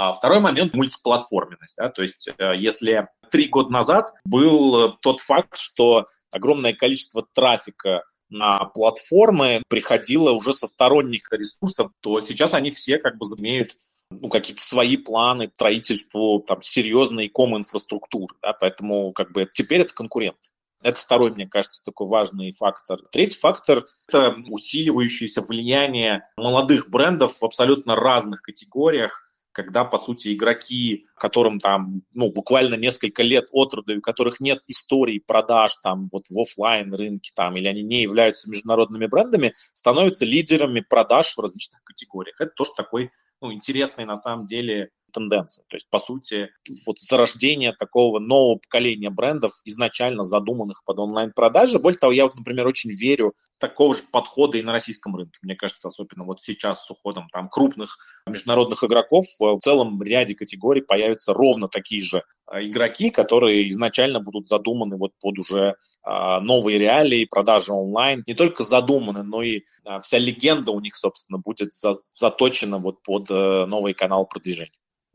А 0.00 0.12
второй 0.12 0.38
момент– 0.38 0.72
мультиплатформенность. 0.74 1.74
Да? 1.76 1.88
То 1.88 2.02
есть 2.02 2.28
э, 2.28 2.56
если 2.56 3.08
три 3.32 3.48
года 3.48 3.70
назад 3.70 4.12
был 4.24 4.96
тот 4.98 5.18
факт, 5.18 5.56
что 5.56 6.06
огромное 6.30 6.72
количество 6.72 7.26
трафика 7.34 8.04
на 8.28 8.66
платформы 8.66 9.60
приходило 9.68 10.30
уже 10.30 10.52
со 10.52 10.68
сторонних 10.68 11.32
ресурсов, 11.32 11.90
то 12.00 12.20
сейчас 12.20 12.54
они 12.54 12.70
все 12.70 12.98
как 12.98 13.18
бы 13.18 13.26
имеют 13.38 13.76
ну, 14.08 14.28
какие-то 14.28 14.62
свои 14.62 14.96
планы 14.96 15.50
строительству 15.52 16.44
там, 16.46 16.62
серьезной 16.62 17.28
ком-инфраструктуры. 17.28 18.36
Да? 18.40 18.52
Поэтому 18.52 19.12
как 19.12 19.32
бы 19.32 19.48
теперь 19.52 19.80
это 19.80 19.94
конкурент. 19.94 20.52
Это 20.80 21.00
второй, 21.00 21.32
мне 21.32 21.48
кажется, 21.48 21.84
такой 21.84 22.06
важный 22.06 22.52
фактор. 22.52 23.00
Третий 23.10 23.36
фактор– 23.36 23.84
это 24.08 24.36
усиливающееся 24.48 25.42
влияние 25.42 26.28
молодых 26.36 26.88
брендов 26.88 27.40
в 27.40 27.44
абсолютно 27.44 27.96
разных 27.96 28.42
категориях 28.42 29.27
когда, 29.58 29.84
по 29.84 29.98
сути, 29.98 30.34
игроки, 30.34 31.08
которым 31.16 31.58
там, 31.58 32.02
ну, 32.14 32.30
буквально 32.30 32.76
несколько 32.76 33.24
лет 33.24 33.48
от 33.50 33.74
роду, 33.74 33.98
у 33.98 34.00
которых 34.00 34.38
нет 34.38 34.60
истории 34.68 35.18
продаж 35.18 35.74
там 35.82 36.08
вот 36.12 36.26
в 36.30 36.40
офлайн 36.40 36.94
рынке 36.94 37.32
там, 37.34 37.56
или 37.56 37.66
они 37.66 37.82
не 37.82 38.02
являются 38.02 38.48
международными 38.48 39.06
брендами, 39.06 39.54
становятся 39.74 40.24
лидерами 40.24 40.78
продаж 40.88 41.34
в 41.34 41.40
различных 41.40 41.82
категориях. 41.82 42.40
Это 42.40 42.52
тоже 42.54 42.70
такой 42.76 43.10
ну, 43.40 43.52
интересный 43.52 44.04
на 44.04 44.14
самом 44.14 44.46
деле 44.46 44.90
тенденция. 45.12 45.64
То 45.68 45.76
есть, 45.76 45.88
по 45.90 45.98
сути, 45.98 46.50
вот 46.86 46.98
зарождение 46.98 47.72
такого 47.72 48.18
нового 48.18 48.58
поколения 48.58 49.10
брендов, 49.10 49.52
изначально 49.64 50.24
задуманных 50.24 50.82
под 50.84 50.98
онлайн-продажи. 50.98 51.78
Более 51.78 51.98
того, 51.98 52.12
я 52.12 52.24
вот, 52.24 52.34
например, 52.36 52.66
очень 52.66 52.90
верю 52.90 53.34
такого 53.58 53.94
же 53.94 54.02
подхода 54.12 54.58
и 54.58 54.62
на 54.62 54.72
российском 54.72 55.16
рынке. 55.16 55.38
Мне 55.42 55.56
кажется, 55.56 55.88
особенно 55.88 56.24
вот 56.24 56.40
сейчас 56.40 56.84
с 56.84 56.90
уходом 56.90 57.28
там 57.32 57.48
крупных 57.48 57.98
международных 58.26 58.84
игроков 58.84 59.26
в 59.38 59.58
целом 59.60 60.02
ряде 60.02 60.34
категорий 60.34 60.82
появятся 60.82 61.32
ровно 61.32 61.68
такие 61.68 62.02
же 62.02 62.22
а, 62.46 62.62
игроки, 62.62 63.10
которые 63.10 63.68
изначально 63.70 64.20
будут 64.20 64.46
задуманы 64.46 64.96
вот 64.96 65.12
под 65.20 65.38
уже 65.38 65.76
а, 66.02 66.40
новые 66.40 66.78
реалии, 66.78 67.26
продажи 67.26 67.72
онлайн. 67.72 68.22
Не 68.26 68.34
только 68.34 68.64
задуманы, 68.64 69.22
но 69.22 69.42
и 69.42 69.62
а, 69.84 70.00
вся 70.00 70.18
легенда 70.18 70.72
у 70.72 70.80
них, 70.80 70.96
собственно, 70.96 71.38
будет 71.38 71.72
за, 71.72 71.94
заточена 72.16 72.78
вот 72.78 73.02
под 73.02 73.30
а, 73.30 73.66
новый 73.66 73.94
канал 73.94 74.26
продвижения. 74.26 74.72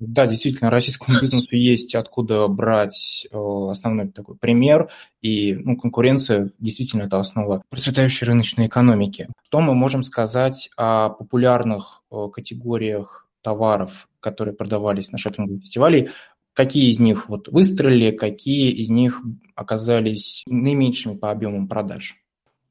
Да, 0.08 0.28
действительно, 0.28 0.70
российскому 0.70 1.20
бизнесу 1.22 1.56
есть 1.56 1.96
откуда 1.96 2.48
брать 2.48 3.28
э, 3.32 3.38
основной 3.70 4.10
такой 4.10 4.36
пример, 4.36 4.90
и 5.22 5.54
ну, 5.56 5.78
конкуренция 5.78 6.52
действительно 6.60 7.04
это 7.04 7.20
основа 7.20 7.64
процветающей 7.70 8.28
рыночной 8.28 8.68
экономики. 8.68 9.30
Что 9.44 9.62
мы 9.62 9.74
можем 9.74 10.04
сказать 10.04 10.70
о 10.76 11.10
популярных 11.10 12.04
э, 12.12 12.28
категориях 12.34 13.28
товаров, 13.42 14.08
которые 14.20 14.56
продавались 14.56 15.12
на 15.12 15.18
шопинговом 15.18 15.62
фестивале, 15.62 16.12
какие 16.54 16.92
из 16.92 17.00
них 17.00 17.30
вот 17.30 17.48
выстрелили, 17.48 18.16
какие 18.16 18.72
из 18.72 18.90
них 18.90 19.22
оказались 19.56 20.44
наименьшими 20.48 21.16
по 21.16 21.32
объемам 21.32 21.68
продаж? 21.68 22.23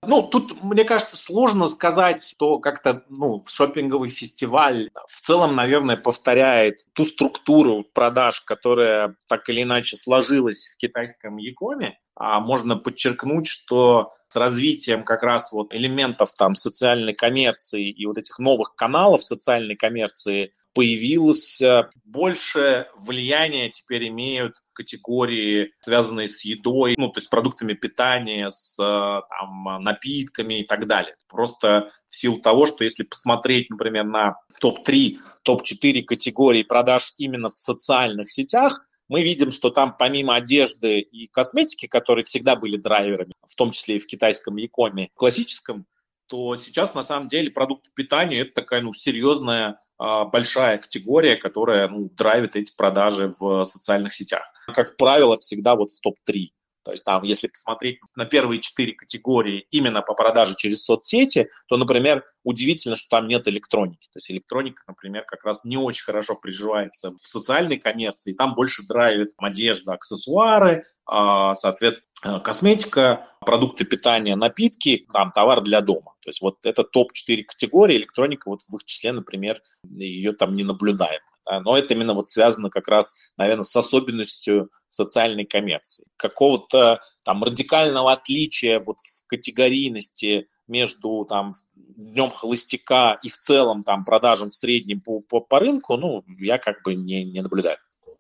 Ну, 0.05 0.23
тут, 0.23 0.63
мне 0.65 0.85
кажется, 0.85 1.17
сложно 1.17 1.69
сказать, 1.69 2.25
что 2.25 2.59
как-то, 2.59 3.05
ну, 3.09 3.45
шопинговый 3.47 4.09
фестиваль 4.09 4.91
в 5.09 5.21
целом, 5.21 5.55
наверное, 5.55 5.97
повторяет 5.97 6.81
ту 6.93 7.05
структуру 7.05 7.85
продаж, 7.85 8.41
которая 8.41 9.15
так 9.29 9.49
или 9.49 9.63
иначе 9.63 9.97
сложилась 9.97 10.69
в 10.75 10.77
китайском 10.77 11.37
Якоме. 11.37 12.01
А 12.15 12.41
можно 12.41 12.77
подчеркнуть, 12.77 13.47
что 13.47 14.13
с 14.29 14.37
развитием 14.37 15.05
как 15.05 15.23
раз 15.23 15.53
вот 15.53 15.75
элементов 15.75 16.33
там 16.33 16.55
социальной 16.55 17.15
коммерции 17.15 17.91
и 17.91 18.07
вот 18.07 18.19
этих 18.19 18.39
новых 18.39 18.75
каналов 18.75 19.23
социальной 19.23 19.77
коммерции 19.77 20.53
появилось 20.75 21.61
э, 21.61 21.91
больше 22.05 22.89
влияния 22.97 23.71
теперь 23.71 24.09
имеют 24.09 24.55
категории, 24.73 25.73
связанные 25.81 26.29
с 26.29 26.45
едой, 26.45 26.95
ну, 26.97 27.09
то 27.09 27.19
есть 27.19 27.29
продуктами 27.29 27.75
питания, 27.75 28.49
с 28.51 28.79
э, 28.79 29.21
там, 29.29 29.83
напитками 29.83 30.61
и 30.61 30.65
так 30.65 30.87
далее. 30.87 31.15
Просто 31.29 31.91
в 32.09 32.17
силу 32.17 32.39
того, 32.39 32.67
что 32.67 32.85
если 32.85 33.05
посмотреть, 33.05 33.69
например, 33.69 34.05
на 34.05 34.37
топ-3, 34.61 35.19
топ-4 35.43 36.03
категории 36.05 36.63
продаж 36.63 37.15
именно 37.19 37.51
в 37.51 37.59
социальных 37.59 38.31
сетях, 38.31 38.87
мы 39.09 39.23
видим, 39.23 39.53
что 39.53 39.71
там 39.71 39.95
помимо 39.99 40.35
одежды 40.35 41.01
и 41.01 41.27
косметики, 41.27 41.87
которые 41.87 42.25
всегда 42.25 42.57
были 42.57 42.77
драйверами, 42.77 43.33
в 43.47 43.55
том 43.57 43.71
числе 43.71 43.97
и 43.97 44.01
в 44.01 44.07
китайском 44.07 44.57
якоме 44.57 45.11
классическом, 45.15 45.87
то 46.27 46.57
сейчас 46.57 46.95
на 46.95 47.05
самом 47.05 47.29
деле 47.29 47.51
продукты 47.51 47.91
питания 47.95 48.41
это 48.41 48.55
такая 48.55 48.81
ну, 48.81 48.93
серьезная 48.95 49.81
а, 49.99 50.25
большая 50.25 50.79
категория, 50.79 51.37
которая 51.37 51.89
ну, 51.89 52.09
драйвит 52.11 52.57
эти 52.57 52.75
продажи 52.75 53.35
в 53.39 53.65
социальных 53.65 54.15
сетях. 54.15 54.43
Как 54.67 54.97
правило, 54.97 55.37
всегда 55.37 55.75
вот 55.75 55.91
в 55.91 56.01
топ-3. 56.01 56.49
То 56.85 56.91
есть 56.91 57.05
там, 57.05 57.23
если 57.23 57.49
посмотреть 57.49 58.01
на 58.17 58.25
первые 58.25 58.61
четыре 58.61 58.95
категории 58.95 59.67
именно 59.71 60.03
по 60.03 60.15
продаже 60.15 60.55
через 60.57 60.85
соцсети, 60.85 61.49
то, 61.69 61.77
например, 61.77 62.25
удивительно, 62.45 62.97
что 62.97 63.09
там 63.11 63.29
нет 63.29 63.47
электроники. 63.49 64.09
То 64.13 64.17
есть 64.17 64.31
электроника, 64.31 64.83
например, 64.87 65.25
как 65.25 65.45
раз 65.45 65.65
не 65.65 65.77
очень 65.77 66.05
хорошо 66.05 66.35
приживается 66.35 67.13
в 67.13 67.27
социальной 67.27 67.79
коммерции. 67.79 68.33
Там 68.33 68.55
больше 68.55 68.83
драйвит 68.87 69.33
одежда, 69.39 69.93
аксессуары, 69.93 70.85
а, 71.07 71.55
соответственно, 71.55 72.41
косметика, 72.41 73.29
продукты 73.41 73.85
питания, 73.85 74.37
напитки, 74.37 75.07
там 75.13 75.31
товар 75.31 75.61
для 75.61 75.81
дома. 75.81 76.15
То 76.23 76.29
есть 76.29 76.41
вот 76.41 76.65
это 76.65 76.85
топ-4 76.85 77.43
категории, 77.45 77.97
электроника 77.97 78.49
вот 78.49 78.63
в 78.63 78.75
их 78.75 78.85
числе, 78.85 79.13
например, 79.13 79.61
ее 79.85 80.33
там 80.33 80.55
не 80.55 80.65
наблюдаем. 80.65 81.21
Но 81.51 81.77
это 81.77 81.95
именно 81.95 82.15
вот 82.15 82.29
связано 82.29 82.71
как 82.71 82.89
раз, 82.89 83.15
наверное, 83.37 83.65
с 83.65 83.75
особенностью 83.75 84.71
социальной 84.89 85.45
коммерции. 85.45 86.07
Какого-то 86.17 87.01
там 87.25 87.43
радикального 87.43 88.13
отличия 88.13 88.81
вот 88.81 88.99
в 89.01 89.27
категорийности 89.27 90.49
между 90.69 91.25
там 91.25 91.53
днем 91.75 92.31
холостяка 92.31 93.19
и 93.23 93.29
в 93.29 93.37
целом 93.39 93.83
там 93.83 94.05
продажам 94.05 94.51
в 94.51 94.55
среднем 94.55 95.01
по, 95.01 95.21
по, 95.21 95.41
по 95.41 95.59
рынку, 95.59 95.97
ну, 95.97 96.25
я 96.39 96.59
как 96.59 96.83
бы 96.85 96.95
не, 96.95 97.25
не 97.25 97.41
наблюдаю. 97.41 97.79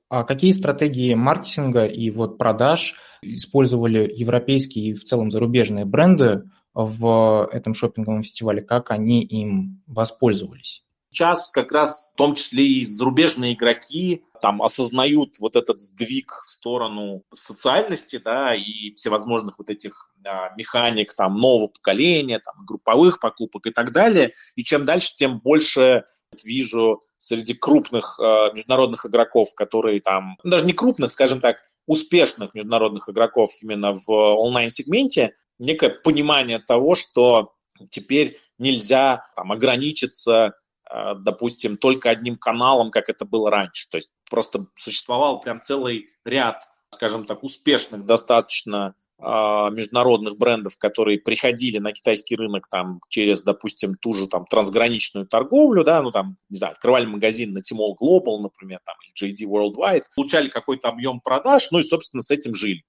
А 0.08 0.24
какие 0.24 0.52
стратегии 0.52 1.14
маркетинга 1.14 1.86
и 1.86 2.10
вот 2.10 2.36
продаж 2.36 2.94
использовали 3.22 4.12
европейские 4.14 4.88
и 4.88 4.94
в 4.94 5.04
целом 5.04 5.30
зарубежные 5.30 5.86
бренды 5.86 6.42
в 6.74 7.48
этом 7.50 7.72
шопинговом 7.72 8.22
фестивале? 8.22 8.60
Как 8.60 8.90
они 8.90 9.22
им 9.22 9.82
воспользовались? 9.86 10.84
Сейчас 11.12 11.50
как 11.50 11.72
раз 11.72 12.12
в 12.14 12.16
том 12.16 12.34
числе 12.34 12.66
и 12.66 12.86
зарубежные 12.86 13.52
игроки 13.52 14.24
там 14.40 14.62
осознают 14.62 15.38
вот 15.40 15.56
этот 15.56 15.78
сдвиг 15.78 16.40
в 16.42 16.50
сторону 16.50 17.22
социальности, 17.34 18.16
да, 18.16 18.56
и 18.56 18.94
всевозможных 18.94 19.58
вот 19.58 19.68
этих 19.68 20.10
да, 20.16 20.54
механик 20.56 21.12
там 21.12 21.36
нового 21.36 21.68
поколения, 21.68 22.38
там 22.38 22.64
групповых 22.64 23.20
покупок 23.20 23.66
и 23.66 23.70
так 23.70 23.92
далее. 23.92 24.32
И 24.56 24.64
чем 24.64 24.86
дальше, 24.86 25.12
тем 25.14 25.38
больше 25.38 26.06
вижу 26.42 27.02
среди 27.18 27.52
крупных 27.52 28.18
э, 28.18 28.54
международных 28.54 29.04
игроков, 29.04 29.54
которые 29.54 30.00
там, 30.00 30.38
ну, 30.42 30.50
даже 30.50 30.64
не 30.64 30.72
крупных, 30.72 31.12
скажем 31.12 31.42
так, 31.42 31.58
успешных 31.86 32.54
международных 32.54 33.10
игроков 33.10 33.50
именно 33.60 33.92
в 33.92 34.08
онлайн-сегменте, 34.08 35.34
некое 35.58 35.90
понимание 35.90 36.58
того, 36.58 36.94
что 36.94 37.52
теперь 37.90 38.38
нельзя 38.58 39.26
там 39.36 39.52
ограничиться 39.52 40.54
допустим, 41.14 41.76
только 41.76 42.10
одним 42.10 42.36
каналом, 42.36 42.90
как 42.90 43.08
это 43.08 43.24
было 43.24 43.50
раньше. 43.50 43.88
То 43.90 43.96
есть 43.96 44.12
просто 44.28 44.66
существовал 44.78 45.40
прям 45.40 45.62
целый 45.62 46.10
ряд, 46.24 46.68
скажем 46.90 47.24
так, 47.24 47.42
успешных 47.42 48.04
достаточно 48.04 48.94
а, 49.24 49.70
международных 49.70 50.36
брендов, 50.36 50.76
которые 50.78 51.18
приходили 51.18 51.78
на 51.78 51.92
китайский 51.92 52.34
рынок 52.34 52.68
там 52.68 53.00
через, 53.08 53.42
допустим, 53.42 53.94
ту 53.94 54.12
же 54.12 54.26
там 54.26 54.44
трансграничную 54.46 55.26
торговлю, 55.26 55.84
да, 55.84 56.02
ну 56.02 56.10
там, 56.10 56.36
не 56.50 56.58
знаю, 56.58 56.72
открывали 56.72 57.06
магазин 57.06 57.52
на 57.52 57.58
Tmall 57.58 57.94
Global, 58.00 58.38
например, 58.40 58.80
там, 58.84 58.96
или 59.04 59.32
JD 59.32 59.48
Worldwide, 59.48 60.04
получали 60.16 60.48
какой-то 60.48 60.88
объем 60.88 61.20
продаж, 61.20 61.70
ну 61.70 61.78
и, 61.78 61.84
собственно, 61.84 62.22
с 62.22 62.32
этим 62.32 62.54
жили. 62.54 62.82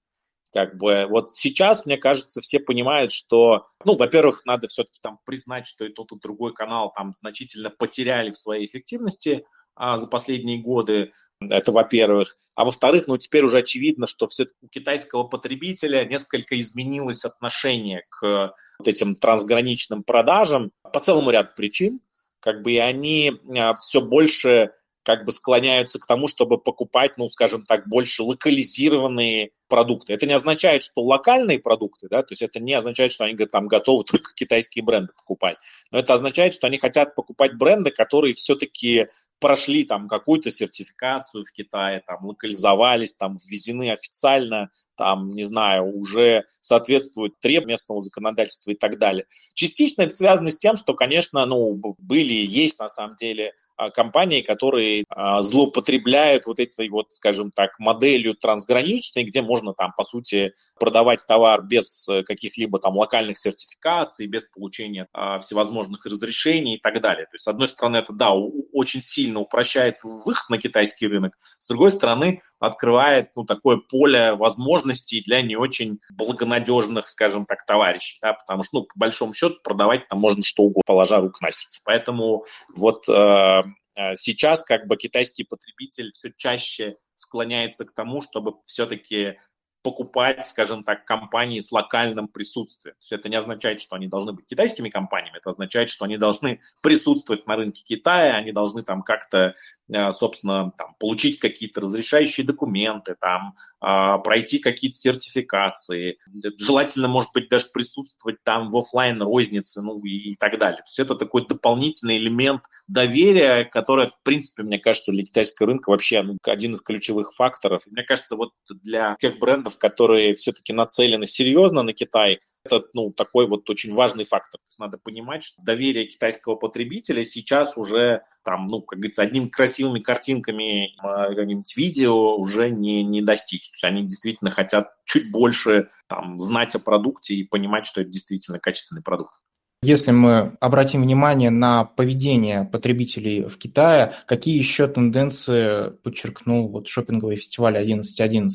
Как 0.54 0.76
бы 0.76 1.06
вот 1.10 1.32
сейчас, 1.32 1.84
мне 1.84 1.96
кажется, 1.96 2.40
все 2.40 2.60
понимают, 2.60 3.10
что, 3.10 3.66
ну, 3.84 3.96
во-первых, 3.96 4.42
надо 4.46 4.68
все-таки 4.68 5.00
там 5.02 5.18
признать, 5.26 5.66
что 5.66 5.84
и 5.84 5.92
тот, 5.92 6.12
и 6.12 6.16
другой 6.22 6.54
канал 6.54 6.92
там 6.94 7.12
значительно 7.12 7.70
потеряли 7.70 8.30
в 8.30 8.38
своей 8.38 8.64
эффективности 8.64 9.44
а, 9.74 9.98
за 9.98 10.06
последние 10.06 10.62
годы. 10.62 11.10
Это 11.40 11.72
во-первых. 11.72 12.36
А 12.54 12.64
во-вторых, 12.64 13.08
ну 13.08 13.18
теперь 13.18 13.42
уже 13.42 13.58
очевидно, 13.58 14.06
что 14.06 14.28
все-таки 14.28 14.56
у 14.62 14.68
китайского 14.68 15.24
потребителя 15.24 16.04
несколько 16.04 16.58
изменилось 16.60 17.24
отношение 17.24 18.04
к 18.08 18.54
вот 18.78 18.86
этим 18.86 19.16
трансграничным 19.16 20.04
продажам 20.04 20.70
по 20.84 21.00
целому 21.00 21.30
ряду 21.30 21.50
причин. 21.56 21.98
Как 22.38 22.62
бы 22.62 22.70
и 22.70 22.78
они 22.78 23.32
а, 23.58 23.74
все 23.74 24.00
больше 24.00 24.70
как 25.04 25.24
бы 25.24 25.32
склоняются 25.32 25.98
к 25.98 26.06
тому, 26.06 26.28
чтобы 26.28 26.58
покупать, 26.58 27.12
ну, 27.18 27.28
скажем 27.28 27.64
так, 27.64 27.86
больше 27.88 28.22
локализированные 28.22 29.50
продукты. 29.68 30.12
Это 30.12 30.26
не 30.26 30.32
означает, 30.32 30.82
что 30.82 31.02
локальные 31.02 31.58
продукты, 31.58 32.08
да, 32.08 32.22
то 32.22 32.32
есть 32.32 32.42
это 32.42 32.60
не 32.60 32.74
означает, 32.74 33.12
что 33.12 33.24
они 33.24 33.36
там 33.46 33.68
готовы 33.68 34.04
только 34.10 34.32
китайские 34.34 34.84
бренды 34.84 35.12
покупать, 35.16 35.58
но 35.90 35.98
это 35.98 36.14
означает, 36.14 36.54
что 36.54 36.66
они 36.66 36.78
хотят 36.78 37.14
покупать 37.14 37.56
бренды, 37.56 37.90
которые 37.90 38.34
все-таки 38.34 39.08
прошли 39.40 39.84
там 39.84 40.08
какую-то 40.08 40.50
сертификацию 40.50 41.44
в 41.44 41.52
Китае, 41.52 42.02
там 42.06 42.24
локализовались, 42.24 43.14
там 43.14 43.36
ввезены 43.46 43.92
официально, 43.92 44.70
там, 44.96 45.34
не 45.34 45.44
знаю, 45.44 45.84
уже 45.94 46.44
соответствуют 46.60 47.38
требованиям 47.40 47.74
местного 47.74 48.00
законодательства 48.00 48.70
и 48.70 48.74
так 48.74 48.98
далее. 48.98 49.26
Частично 49.54 50.02
это 50.02 50.14
связано 50.14 50.50
с 50.50 50.56
тем, 50.56 50.76
что, 50.76 50.94
конечно, 50.94 51.44
ну, 51.44 51.74
были 51.98 52.32
и 52.32 52.46
есть 52.46 52.78
на 52.78 52.88
самом 52.88 53.16
деле 53.16 53.52
компании, 53.94 54.40
которые 54.40 55.04
а, 55.08 55.42
злоупотребляют 55.42 56.46
вот 56.46 56.58
этой 56.58 56.88
вот, 56.88 57.12
скажем 57.12 57.50
так, 57.50 57.78
моделью 57.78 58.34
трансграничной, 58.34 59.24
где 59.24 59.42
можно 59.42 59.74
там, 59.74 59.92
по 59.96 60.04
сути, 60.04 60.54
продавать 60.78 61.26
товар 61.26 61.62
без 61.62 62.08
э, 62.08 62.22
каких-либо 62.22 62.78
там 62.78 62.96
локальных 62.96 63.38
сертификаций, 63.38 64.26
без 64.26 64.44
получения 64.44 65.08
а, 65.12 65.38
всевозможных 65.38 66.06
разрешений 66.06 66.76
и 66.76 66.80
так 66.80 67.00
далее. 67.00 67.26
То 67.26 67.34
есть, 67.34 67.44
с 67.44 67.48
одной 67.48 67.68
стороны, 67.68 67.98
это, 67.98 68.12
да, 68.12 68.32
очень 68.32 69.02
сильно 69.02 69.40
упрощает 69.40 69.96
выход 70.02 70.48
на 70.48 70.58
китайский 70.58 71.06
рынок, 71.06 71.36
с 71.58 71.68
другой 71.68 71.90
стороны, 71.90 72.42
открывает 72.58 73.30
ну, 73.34 73.44
такое 73.44 73.76
поле 73.76 74.34
возможностей 74.34 75.22
для 75.22 75.42
не 75.42 75.56
очень 75.56 76.00
благонадежных, 76.10 77.08
скажем 77.08 77.46
так, 77.46 77.64
товарищей, 77.66 78.18
да, 78.22 78.34
потому 78.34 78.62
что, 78.62 78.78
ну, 78.78 78.82
по 78.84 78.98
большому 78.98 79.34
счету, 79.34 79.56
продавать 79.62 80.08
там 80.08 80.20
можно 80.20 80.42
что 80.42 80.64
угодно, 80.64 80.82
положа 80.86 81.20
руку 81.20 81.38
на 81.42 81.50
сердце. 81.50 81.80
Поэтому 81.84 82.44
вот 82.74 83.08
э, 83.08 83.62
э, 83.96 84.14
сейчас 84.16 84.62
как 84.62 84.86
бы 84.86 84.96
китайский 84.96 85.44
потребитель 85.44 86.12
все 86.12 86.30
чаще 86.36 86.96
склоняется 87.14 87.84
к 87.84 87.94
тому, 87.94 88.20
чтобы 88.20 88.54
все-таки 88.66 89.38
покупать, 89.84 90.46
скажем 90.46 90.82
так, 90.82 91.04
компании 91.04 91.60
с 91.60 91.70
локальным 91.70 92.26
присутствием. 92.26 92.94
То 92.94 93.00
есть 93.00 93.12
это 93.12 93.28
не 93.28 93.36
означает, 93.36 93.82
что 93.82 93.96
они 93.96 94.08
должны 94.08 94.32
быть 94.32 94.46
китайскими 94.46 94.88
компаниями, 94.88 95.36
это 95.36 95.50
означает, 95.50 95.90
что 95.90 96.06
они 96.06 96.16
должны 96.16 96.60
присутствовать 96.80 97.46
на 97.46 97.56
рынке 97.56 97.84
Китая, 97.84 98.36
они 98.36 98.50
должны 98.50 98.82
там 98.82 99.02
как-то, 99.02 99.54
э, 99.92 100.12
собственно, 100.12 100.72
там, 100.78 100.94
получить 100.98 101.38
какие-то 101.38 101.82
разрешающие 101.82 102.46
документы, 102.46 103.14
там, 103.20 103.56
а, 103.86 104.16
пройти 104.16 104.60
какие-то 104.60 104.96
сертификации, 104.96 106.18
желательно, 106.58 107.06
может 107.06 107.32
быть, 107.34 107.50
даже 107.50 107.66
присутствовать 107.66 108.42
там 108.42 108.70
в 108.70 108.78
офлайн 108.78 109.20
рознице, 109.20 109.82
ну 109.82 110.00
и, 110.02 110.30
и 110.30 110.36
так 110.36 110.58
далее. 110.58 110.78
То 110.78 110.86
есть 110.86 110.98
это 111.00 111.14
такой 111.14 111.46
дополнительный 111.46 112.16
элемент 112.16 112.62
доверия, 112.88 113.66
который, 113.66 114.06
в 114.06 114.18
принципе, 114.22 114.62
мне 114.62 114.78
кажется, 114.78 115.12
для 115.12 115.24
китайского 115.24 115.66
рынка 115.66 115.90
вообще 115.90 116.22
ну, 116.22 116.38
один 116.44 116.72
из 116.72 116.80
ключевых 116.80 117.34
факторов. 117.34 117.82
Мне 117.86 118.04
кажется, 118.04 118.36
вот 118.36 118.52
для 118.70 119.16
тех 119.18 119.38
брендов, 119.38 119.73
которые 119.78 120.34
все-таки 120.34 120.72
нацелены 120.72 121.26
серьезно 121.26 121.82
на 121.82 121.92
Китай, 121.92 122.40
это 122.64 122.84
ну, 122.94 123.12
такой 123.12 123.46
вот 123.46 123.68
очень 123.68 123.94
важный 123.94 124.24
фактор. 124.24 124.60
Надо 124.78 124.98
понимать, 124.98 125.44
что 125.44 125.62
доверие 125.62 126.06
китайского 126.06 126.56
потребителя 126.56 127.24
сейчас 127.24 127.76
уже 127.76 128.22
там, 128.42 128.66
ну, 128.68 128.80
как 128.80 128.98
говорится, 128.98 129.22
одними 129.22 129.48
красивыми 129.48 130.00
картинками, 130.00 130.94
каким-нибудь 131.02 131.76
видео 131.76 132.36
уже 132.36 132.70
не, 132.70 133.02
не 133.02 133.22
достичь. 133.22 133.70
То 133.70 133.74
есть 133.74 133.84
они 133.84 134.02
действительно 134.02 134.50
хотят 134.50 134.94
чуть 135.04 135.30
больше 135.30 135.90
там, 136.08 136.38
знать 136.38 136.74
о 136.74 136.78
продукте 136.78 137.34
и 137.34 137.44
понимать, 137.44 137.86
что 137.86 138.00
это 138.00 138.10
действительно 138.10 138.58
качественный 138.58 139.02
продукт. 139.02 139.34
Если 139.82 140.12
мы 140.12 140.56
обратим 140.60 141.02
внимание 141.02 141.50
на 141.50 141.84
поведение 141.84 142.64
потребителей 142.64 143.44
в 143.44 143.58
Китае, 143.58 144.14
какие 144.26 144.56
еще 144.56 144.88
тенденции 144.88 145.90
подчеркнул 146.02 146.68
вот 146.68 146.88
шопинговый 146.88 147.36
фестиваль 147.36 147.76
11.11? 147.76 148.48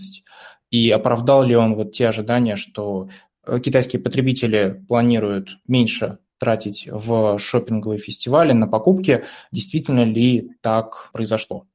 И 0.72 0.90
оправдал 0.90 1.44
ли 1.44 1.56
он 1.56 1.76
вот 1.76 1.94
те 1.94 2.08
ожидания, 2.08 2.56
что 2.56 3.10
э, 3.46 3.60
китайские 3.60 4.02
потребители 4.02 4.84
планируют 4.88 5.58
меньше 5.68 6.20
тратить 6.40 6.88
в 6.90 7.38
шопинговые 7.40 8.00
фестивали 8.00 8.54
на 8.54 8.68
покупки. 8.68 9.26
Действительно 9.52 10.04
ли 10.04 10.52
так 10.62 11.10
произошло? 11.12 11.66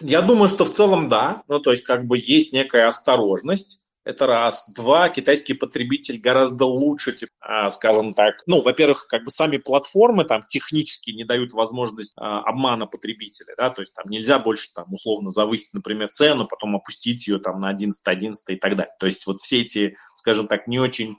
Я 0.00 0.22
думаю, 0.22 0.48
что 0.48 0.64
в 0.64 0.70
целом 0.70 1.08
да. 1.08 1.42
Ну, 1.48 1.60
то 1.60 1.70
есть, 1.70 1.84
как 1.84 2.06
бы 2.06 2.18
есть 2.18 2.52
некая 2.52 2.88
осторожность. 2.88 3.86
Это 4.08 4.26
раз. 4.26 4.64
Два, 4.70 5.10
китайский 5.10 5.52
потребитель 5.52 6.18
гораздо 6.18 6.64
лучше, 6.64 7.12
типа, 7.12 7.32
а, 7.40 7.70
скажем 7.70 8.14
так, 8.14 8.36
ну, 8.46 8.62
во-первых, 8.62 9.06
как 9.06 9.22
бы 9.22 9.30
сами 9.30 9.58
платформы 9.58 10.24
там 10.24 10.46
технически 10.48 11.10
не 11.10 11.24
дают 11.24 11.52
возможность 11.52 12.14
а, 12.16 12.40
обмана 12.40 12.86
потребителя, 12.86 13.52
да, 13.58 13.68
то 13.68 13.82
есть 13.82 13.92
там 13.92 14.06
нельзя 14.08 14.38
больше 14.38 14.72
там 14.74 14.90
условно 14.90 15.28
завысить, 15.28 15.74
например, 15.74 16.08
цену, 16.08 16.48
потом 16.48 16.74
опустить 16.76 17.28
ее 17.28 17.38
там 17.38 17.58
на 17.58 17.68
11, 17.68 18.00
11 18.02 18.48
и 18.48 18.56
так 18.56 18.76
далее. 18.76 18.94
То 18.98 19.04
есть 19.04 19.26
вот 19.26 19.42
все 19.42 19.60
эти, 19.60 19.98
скажем 20.14 20.48
так, 20.48 20.68
не 20.68 20.78
очень 20.78 21.18